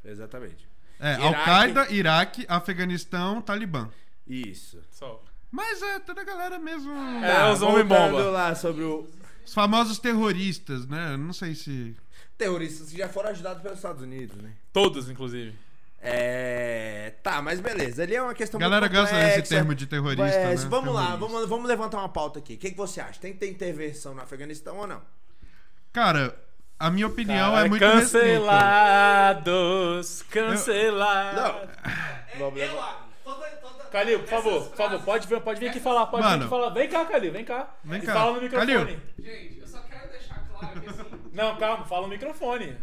[0.05, 0.67] Exatamente.
[0.99, 3.89] É, Al-Qaeda, Iraque, Afeganistão, Talibã.
[4.25, 4.81] Isso.
[4.91, 5.23] Só.
[5.51, 6.91] Mas é toda a galera mesmo.
[7.23, 8.29] É, Tá, os homem voltando bomba.
[8.31, 9.07] lá sobre o
[9.45, 11.13] Os famosos terroristas, né?
[11.13, 11.95] Eu Não sei se.
[12.37, 14.51] terroristas que já foram ajudados pelos Estados Unidos, né?
[14.73, 15.55] Todos, inclusive.
[15.99, 17.13] É.
[17.23, 18.03] Tá, mas beleza.
[18.03, 20.23] Ali é uma questão A galera muito gosta desse termo de terrorista.
[20.25, 20.55] É, né?
[20.67, 21.27] Vamos lá, Terrorista.
[21.33, 22.53] vamos, vamos levantar uma pauta aqui.
[22.53, 23.19] O que, que você acha?
[23.19, 25.01] Tem que ter intervenção no Afeganistão ou não?
[25.91, 26.37] Cara,
[26.79, 28.19] A minha opinião Cara, é muito restrita.
[28.25, 31.69] Cancelados, cancelados.
[32.37, 33.09] Vamos Eu, levar.
[33.23, 36.29] toda, toda, Calil, por favor, por favor, pode vir, pode vir aqui falar, pode vir
[36.29, 36.41] Mano.
[36.43, 36.69] aqui falar.
[36.69, 37.73] Vem cá, Calil, vem cá.
[37.83, 38.13] Vem E cá.
[38.13, 38.73] fala no microfone.
[38.75, 38.99] Calil.
[39.17, 41.03] Gente, eu só quero deixar claro que assim.
[41.33, 42.77] Não, calma, fala no microfone.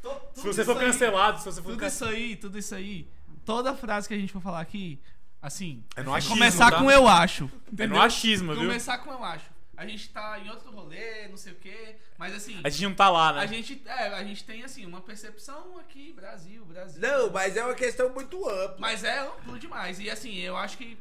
[0.00, 2.16] to- Se você for isso aí- cancelado, se você for Tudo cancelado.
[2.16, 3.08] isso aí, tudo isso aí,
[3.44, 5.00] toda frase que a gente for falar aqui,
[5.40, 6.78] assim, É no achismo, começar tá?
[6.78, 7.44] com eu acho.
[7.44, 7.96] É Entendeu?
[7.96, 8.62] no achismo, viu?
[8.62, 9.51] Começar com eu acho.
[9.82, 12.94] A gente tá em outro rolê, não sei o quê, mas assim, A gente não
[12.94, 13.48] tá lá, a né?
[13.48, 17.00] gente, é, a gente tem assim uma percepção aqui, Brasil, Brasil.
[17.00, 18.76] Não, mas é uma questão muito ampla.
[18.78, 19.98] Mas é amplo demais.
[19.98, 20.96] E assim, eu acho que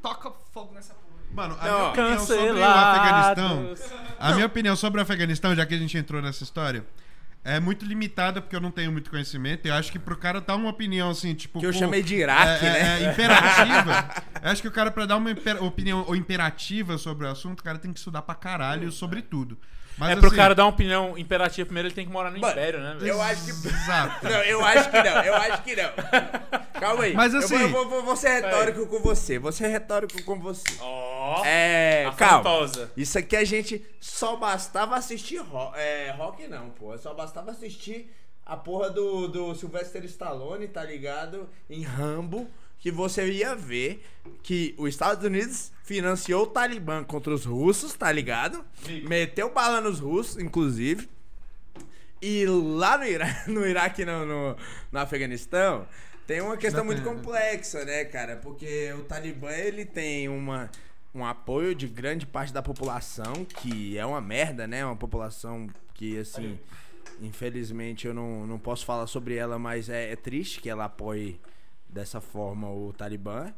[0.00, 1.12] toca fogo nessa porra.
[1.30, 2.64] Mano, a Não, minha opinião sobre o.
[2.64, 3.74] Afeganistão.
[4.18, 6.86] A minha opinião sobre o Afeganistão, já que a gente entrou nessa história,
[7.44, 9.66] é muito limitada porque eu não tenho muito conhecimento.
[9.66, 11.58] Eu acho que pro cara dar uma opinião assim, tipo.
[11.60, 12.78] Que eu com- chamei de Iraque, é, né?
[13.00, 14.08] é, é, imperativa.
[14.42, 15.30] eu acho que o cara, pra dar uma
[15.60, 19.58] opinião ou imperativa sobre o assunto, o cara tem que estudar pra caralho sobre tudo.
[20.02, 22.38] Mas, É pro assim, cara dar uma opinião imperativa primeiro, ele tem que morar no
[22.38, 22.94] Mano, Império, né?
[22.98, 23.06] velho?
[23.12, 23.50] Eu acho que.
[23.68, 24.24] Exato.
[24.24, 25.90] Não, eu acho que não, eu acho que não.
[26.80, 27.14] Calma aí.
[27.14, 29.38] Mas Eu assim- vou- Eu vou, vou, vou ser retórico com você.
[29.38, 30.64] Vou ser retórico com você.
[30.80, 32.10] Ó, É.
[32.16, 32.66] Calma.
[32.96, 35.78] Isso aqui a gente só bastava assistir rock.
[35.78, 36.96] É, rock não, pô.
[36.98, 38.12] Só bastava assistir
[38.44, 41.48] a porra do, do Sylvester Stallone, tá ligado?
[41.70, 42.48] Em Rambo.
[42.82, 44.04] Que você ia ver
[44.42, 48.62] que os Estados Unidos financiou o Talibã contra os russos, tá ligado?
[48.84, 49.08] Amigo.
[49.08, 51.08] Meteu bala nos russos, inclusive.
[52.20, 54.56] E lá no, Ira no Iraque, não, no,
[54.90, 55.86] no Afeganistão,
[56.26, 58.36] tem uma questão muito complexa, né, cara?
[58.36, 60.70] Porque o Talibã, ele tem uma,
[61.14, 64.84] um apoio de grande parte da população, que é uma merda, né?
[64.84, 66.58] Uma população que, assim,
[67.20, 71.40] infelizmente eu não, não posso falar sobre ela, mas é, é triste que ela apoie
[71.92, 73.52] dessa forma o Talibã.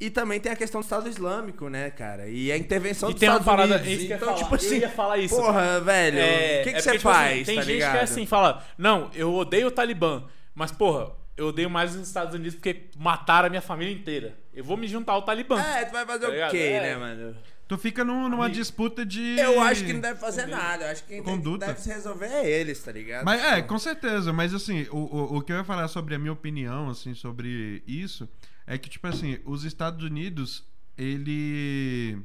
[0.00, 2.26] E também tem a questão do Estado Islâmico, né, cara?
[2.26, 3.82] E a intervenção E dos tem uma Estados parada.
[3.84, 4.04] Unidos.
[4.04, 5.36] Ia então, falar, tipo assim, eu ia falar isso.
[5.36, 7.72] porra, velho, o É, que, que é você porque, tipo assim, faz, tem tá gente
[7.74, 7.92] ligado?
[7.92, 10.24] que é assim, fala, não, eu odeio o Talibã,
[10.54, 14.38] mas porra, eu odeio mais os Estados Unidos porque mataram a minha família inteira.
[14.54, 15.60] Eu vou me juntar ao Talibã.
[15.60, 16.80] É, tu vai fazer Tá o quê, É.
[16.80, 17.36] né, mano?
[17.70, 18.58] Tu fica num- numa Amigo.
[18.58, 19.38] disputa de.
[19.38, 20.86] Eu acho que não deve fazer nada.
[20.86, 21.66] Eu acho que quem Conduta.
[21.66, 23.24] deve se resolver é eles, tá ligado?
[23.24, 24.32] Mas é, com certeza.
[24.32, 27.80] Mas assim, o, o, o que eu ia falar sobre a minha opinião, assim, sobre
[27.86, 28.28] isso,
[28.66, 30.64] é que, tipo assim, os Estados Unidos,
[30.98, 32.18] ele.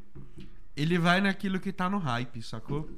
[0.76, 2.90] Ele vai naquilo que tá no hype, sacou?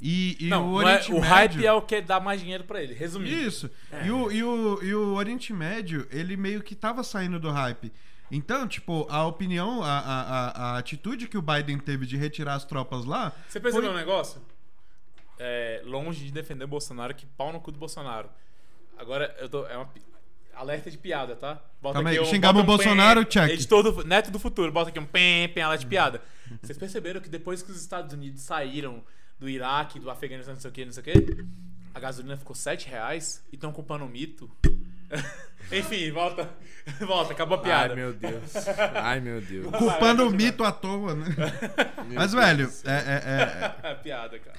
[0.00, 1.28] E, e não, o é- Oriente o Médio.
[1.28, 3.36] hype é o que dá mais dinheiro pra ele, resumindo.
[3.36, 3.70] Isso.
[4.04, 7.92] E, o, e, o, e o Oriente Médio, ele meio que tava saindo do hype.
[8.30, 12.54] Então, tipo, a opinião, a, a, a, a atitude que o Biden teve de retirar
[12.54, 13.32] as tropas lá.
[13.48, 14.40] Você percebeu foi- um negócio?
[15.38, 18.28] É, longe de defender o Bolsonaro, que pau no cu do Bolsonaro.
[18.98, 19.66] Agora, eu tô.
[19.66, 19.88] É uma
[20.54, 21.58] alerta de piada, tá?
[21.80, 23.50] Bota Calma aí, um- xingamos o Bolsonaro, pem, check.
[23.50, 26.20] Editor do, Neto do futuro, bota aqui um pem, pem, alerta de piada.
[26.60, 29.02] Vocês perceberam que depois que os Estados Unidos saíram
[29.38, 31.44] do Iraque, do Afeganistão, não sei o que, não sei o que,
[31.94, 34.50] a gasolina ficou 7 reais e estão culpando o mito.
[35.72, 36.50] Enfim, volta.
[37.06, 37.92] Volta, acabou a piada.
[37.92, 38.52] Ai, meu Deus.
[38.94, 39.66] Ai, meu Deus.
[39.76, 41.26] Culpando o mito à toa, né?
[42.14, 42.90] Mas, velho, é,
[43.84, 44.56] é, é, piada, cara.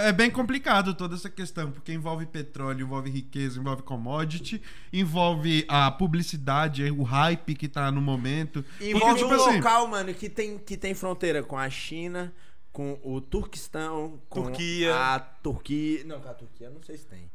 [0.00, 4.62] É, é- é bem complicado toda essa questão, porque envolve petróleo, envolve riqueza, envolve commodity,
[4.92, 8.64] envolve a publicidade, o hype que tá no momento.
[8.80, 12.32] Envolve porque, um tipo assim, local, mano, que tem, que tem fronteira com a China,
[12.72, 14.94] com o Turquistão, com Turquia.
[14.94, 16.04] a Turquia.
[16.04, 17.28] Não, com a Turquia, não sei se tem.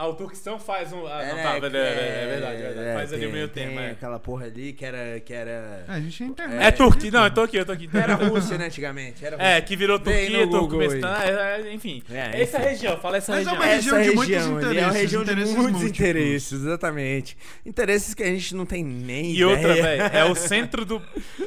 [0.00, 1.04] Ah, o Turquistão faz um.
[1.08, 2.88] Ah, não, né, tá, é, verdade, é verdade, é verdade.
[2.88, 3.90] é, Faz ali o tem- meio tem tempo, é.
[3.90, 5.18] aquela porra ali que era.
[5.18, 5.50] Que era...
[5.50, 6.62] É, a gente tem internet.
[6.64, 7.90] É Turquia, não, eu tô aqui, eu tô aqui.
[7.92, 9.26] Era Rússia, né, antigamente?
[9.26, 9.62] Era É, Rússia.
[9.62, 12.00] que virou Turquia, Turcomenistão, é, é, enfim.
[12.10, 13.56] É, essa região, fala essa Mas é região.
[13.56, 15.98] uma região de muitos ali É uma interesses, região de interesses muitos múltiplos.
[16.00, 17.36] interesses, exatamente.
[17.66, 19.48] Interesses que a gente não tem nem E ideia.
[19.48, 21.02] outra, velho, é o centro do.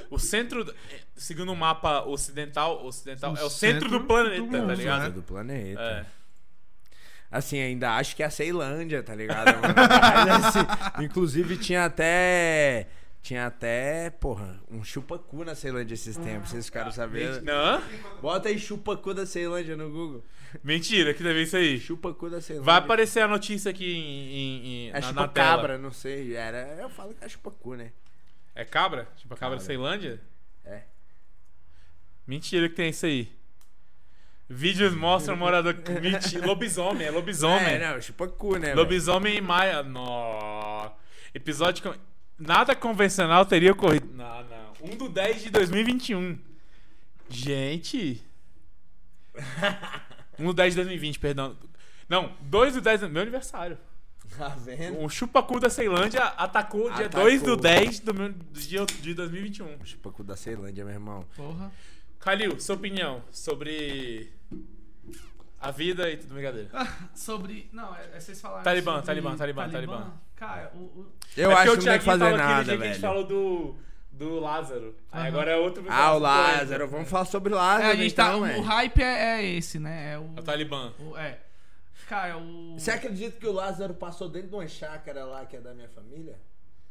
[0.09, 0.65] O centro.
[0.65, 0.75] do-
[1.15, 4.73] Segundo o mapa ocidental, ocidental O é o centro, centro do planeta, do tá mundo,
[4.73, 5.01] ligado?
[5.03, 5.09] né?
[5.11, 5.79] do planeta.
[5.81, 6.20] É.
[7.31, 9.59] Assim, ainda acho que é a Ceilândia, tá ligado?
[9.61, 9.73] mano?
[9.75, 12.87] Mas, assim, inclusive tinha até.
[13.21, 17.41] Tinha até, porra, um chupacu na Ceilândia esses tempos, vocês ficaram sabendo.
[17.43, 17.79] Não?
[18.19, 20.23] Bota aí chupacu da Ceilândia no Google.
[20.63, 21.79] Mentira, que deve ser isso aí.
[21.79, 22.65] Chupacu da Ceilândia.
[22.65, 25.77] Vai aparecer a notícia aqui em, em- em- É na, na chupacabra, tela.
[25.79, 26.35] não sei.
[26.35, 27.91] Era, eu falo que é chupacu, né?
[28.55, 29.07] É cabra?
[29.15, 29.65] Tipo a cabra da Cabra.
[29.65, 30.19] Ceilândia?
[30.65, 30.81] É.
[32.25, 33.31] Mentira que tem isso aí.
[34.53, 35.75] Vídeos mostram morador.
[36.01, 36.43] Mentira.
[36.47, 37.75] Lobisomem, é lobisomem.
[37.75, 38.67] É, não, chupacu, né?
[38.67, 38.75] velho?
[38.77, 39.81] Lobisomem em Maia.
[39.81, 40.91] Nó.
[41.33, 41.83] Episódio.
[41.83, 41.95] con-
[42.37, 44.07] Nada convencional teria ocorrido.
[44.13, 44.73] Não, não.
[44.93, 46.37] 1 do 10 de 2021.
[47.29, 48.21] Gente.
[50.37, 51.55] 1 do 10 de 2020, perdão.
[52.09, 53.77] Não, 2 do 10 do meu aniversário.
[54.37, 54.99] Tá vendo?
[55.03, 57.23] O chupacu da Ceilândia atacou dia Atacou.
[57.23, 59.85] 2 do 10 do, meu, do dia de 2021.
[59.85, 61.25] Chupacu da Ceilândia, meu irmão.
[61.35, 61.71] Porra.
[62.21, 64.31] Calil, sua opinião sobre
[65.59, 66.69] A vida e tudo brincadeira.
[67.15, 67.69] Sobre.
[67.73, 68.63] Não, é, é vocês falaram.
[68.63, 70.13] Talibã, sobre Talibã, Talibã, Talibã.
[70.35, 70.79] Cara, o.
[70.79, 72.99] o- Eu É acho o que não tem que fazer nada, que a gente velho.
[72.99, 73.75] falou do,
[74.11, 74.95] do Lázaro.
[75.11, 75.27] Aí Aham.
[75.27, 76.87] agora é outro Ah, o Lázaro.
[76.87, 78.23] Vamos falar sobre o É, Lázaro, a gente tá.
[78.27, 78.61] então, o velho.
[78.61, 80.13] hype é, é esse, né?
[80.13, 80.29] É o.
[80.35, 80.93] É o Talibã.
[80.99, 81.39] o- é.
[82.09, 82.73] Cara, o.
[82.77, 85.89] Você acredita que o Lázaro passou dentro de uma chácara lá que é da minha
[85.89, 86.37] família?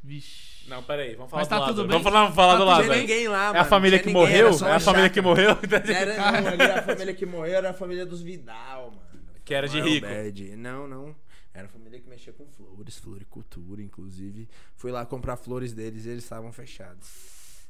[0.03, 0.67] Vixe.
[0.69, 1.77] Não, peraí, vamos falar Mas do tá Lázaro.
[1.77, 1.99] tudo bem?
[2.03, 2.93] Vamos falar, falar Tá do tudo Não Lázaro.
[2.93, 4.47] tinha ninguém lá, É a mano, família não que ninguém, morreu?
[4.49, 5.59] era É a família que morreu?
[5.71, 9.03] Não era, não, ali a família que morreu era a família dos Vidal, mano.
[9.45, 10.07] Que era de é rico.
[10.07, 10.57] Bad.
[10.57, 11.17] Não, não.
[11.53, 14.49] Era a família que mexia com flores, floricultura, inclusive.
[14.77, 17.09] Fui lá comprar flores deles e eles estavam fechados.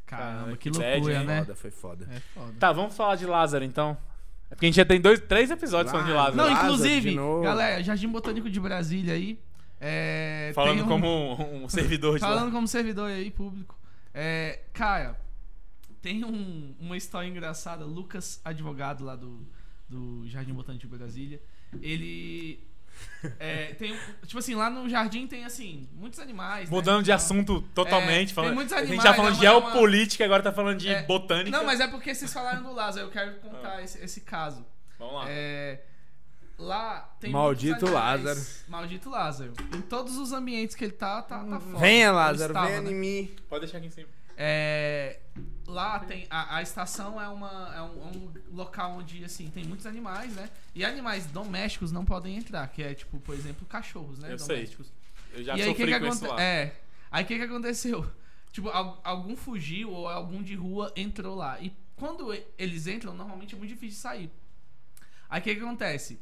[0.06, 1.26] Caramba, Caramba, que que bad, loucura, hein?
[1.26, 1.38] né?
[1.40, 2.08] Foda, foi foda.
[2.14, 2.52] É foda.
[2.60, 3.96] Tá, vamos falar de Lázaro então.
[4.50, 6.36] É porque a gente já tem dois, três episódios falando de Lázaro.
[6.36, 6.48] Lázaro.
[6.50, 7.42] Não, Lázaro, inclusive, novo.
[7.42, 9.38] galera, Jardim Botânico de Brasília aí.
[9.80, 11.06] É, Falando um- como
[11.40, 12.50] um, um servidor de Falando lá.
[12.52, 13.78] como servidor aí, público.
[14.12, 15.18] É, cara,
[16.02, 17.84] tem um- uma história engraçada.
[17.84, 19.46] Lucas, advogado lá do,
[19.88, 21.40] do Jardim Botânico de Brasília,
[21.80, 22.62] ele.
[23.38, 26.68] é, tem, tipo assim, lá no jardim tem assim, muitos animais.
[26.68, 27.16] né, Mudando de e tal.
[27.16, 28.32] assunto totalmente.
[28.32, 30.52] É, falando, tem muitos a gente animais, já falando de é uma- geopolítica, agora tá
[30.52, 31.50] falando de É, botânica.
[31.56, 34.66] Não, mas é porque vocês falaram do Lázaro, eu quero contar esse, esse caso.
[34.98, 35.24] Vamos lá.
[35.28, 35.80] É,
[36.60, 38.40] lá tem Maldito Lázaro.
[38.68, 39.52] Maldito Lázaro.
[39.74, 41.78] Em todos os ambientes que ele tá, tá, tá foda.
[41.78, 42.90] Venha, Ou Lázaro, estava, venha né?
[42.90, 43.34] em mim.
[43.48, 44.08] Pode deixar aqui em cima.
[44.36, 45.20] É,
[45.66, 49.64] lá tem a, a estação é, uma, é um, é um local onde assim tem
[49.64, 50.48] muitos animais, né?
[50.74, 54.32] E animais domésticos não podem entrar, que é tipo, por exemplo, cachorros, né?
[54.32, 54.56] Eu sei.
[54.56, 54.92] domésticos.
[55.32, 56.42] Eu já e aí o que, que com isso aconte- lá.
[56.42, 56.74] É.
[57.10, 58.06] Aí o que, que aconteceu?
[58.52, 61.60] Tipo, al- algum fugiu ou algum de rua entrou lá.
[61.60, 64.30] E quando eles entram, normalmente é muito difícil de sair.
[65.28, 66.20] Aí o que, que acontece?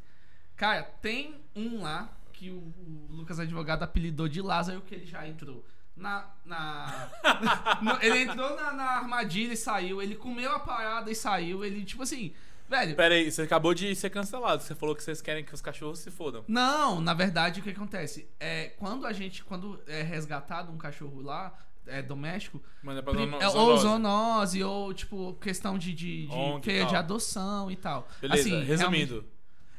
[0.59, 5.27] Cara, tem um lá que o, o Lucas Advogado apelidou de Lázaro, que ele já
[5.27, 5.65] entrou.
[5.97, 6.27] Na.
[6.45, 7.09] na
[7.83, 10.03] no- ele entrou na, na armadilha e saiu.
[10.03, 11.65] Ele comeu a parada e saiu.
[11.65, 12.33] Ele, tipo assim,
[12.69, 12.95] velho.
[12.95, 14.63] Pera aí, você acabou de ser cancelado.
[14.63, 16.45] Você falou que vocês querem que os cachorros se fodam.
[16.47, 18.29] Não, na verdade o que acontece?
[18.39, 21.53] É, quando a gente, quando é resgatado um cachorro lá,
[21.87, 24.63] é doméstico, Manda pra prim- zono- é, ou zoonose.
[24.63, 26.97] ou tipo, questão de, de, de, e é de tal.
[26.97, 28.09] adoção e tal.
[28.21, 29.25] Beleza, Assim, resumindo.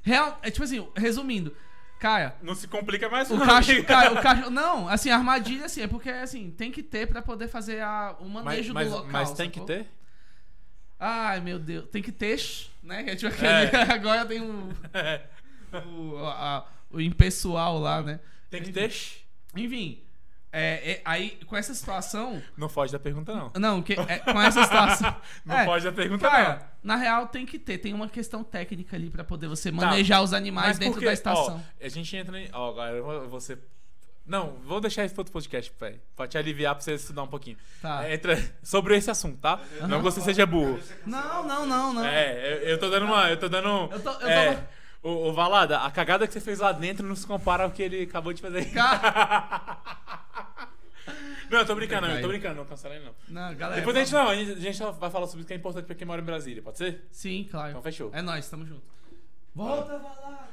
[0.04, 1.56] Real, é tipo assim, resumindo,
[2.00, 3.84] cara, Não se complica mais o não, amigo.
[3.86, 7.22] cara, o cachorro, não, assim, a armadilha assim, é porque assim, tem que ter pra
[7.22, 9.12] poder fazer a, o Mas, manejo mas, do local.
[9.12, 9.76] mas tem que sacou?
[9.76, 9.88] ter?
[11.00, 12.40] Ai, meu Deus, tem que ter,
[12.84, 13.04] né?
[13.04, 13.82] Que é tipo aquele, É.
[13.94, 14.70] agora tem o,
[15.88, 18.20] o, a- o impessoal lá, né?
[18.50, 18.92] Tem que ter?
[19.56, 20.02] Enfim,
[20.52, 22.42] é, é, aí com essa situação.
[22.58, 23.52] Não foge da pergunta, não.
[23.56, 25.16] Não, que, é, com essa situação.
[25.46, 28.96] Não é, foge da pergunta, Cara, na real tem que ter, tem uma questão técnica
[28.96, 30.38] ali pra poder você manejar os não.
[30.38, 31.64] animais dentro porque, da estação.
[31.82, 32.50] Ó, a gente entra em.
[32.52, 33.60] Ó, agora ser.
[34.26, 36.00] Não, vou deixar isso pro outro podcast, velho.
[36.16, 37.58] Pra te aliviar pra você estudar um pouquinho.
[37.82, 38.08] Tá.
[38.08, 39.60] É, Entra sobre esse assunto, tá?
[39.88, 40.80] Não que você seja burro.
[41.06, 42.06] Não, não, não, não.
[42.06, 43.30] É, eu, eu tô dando uma.
[43.30, 43.68] Eu tô dando.
[43.92, 47.16] Eu tô- eu tô- o, o Valada, a cagada que você fez lá dentro não
[47.16, 48.72] se compara ao que ele acabou de fazer.
[51.50, 53.16] não, eu tô brincando, não, eu tô brincando, não cancelei não.
[53.28, 53.80] Não, galera.
[53.80, 55.86] Depois a gente não, a gente, a gente vai falar sobre isso que é importante
[55.86, 57.08] pra quem mora em Brasília, pode ser?
[57.12, 57.70] Sim, claro.
[57.70, 58.12] Então fechou.
[58.14, 58.84] É nóis, tamo junto.
[59.56, 60.50] Volta, lá.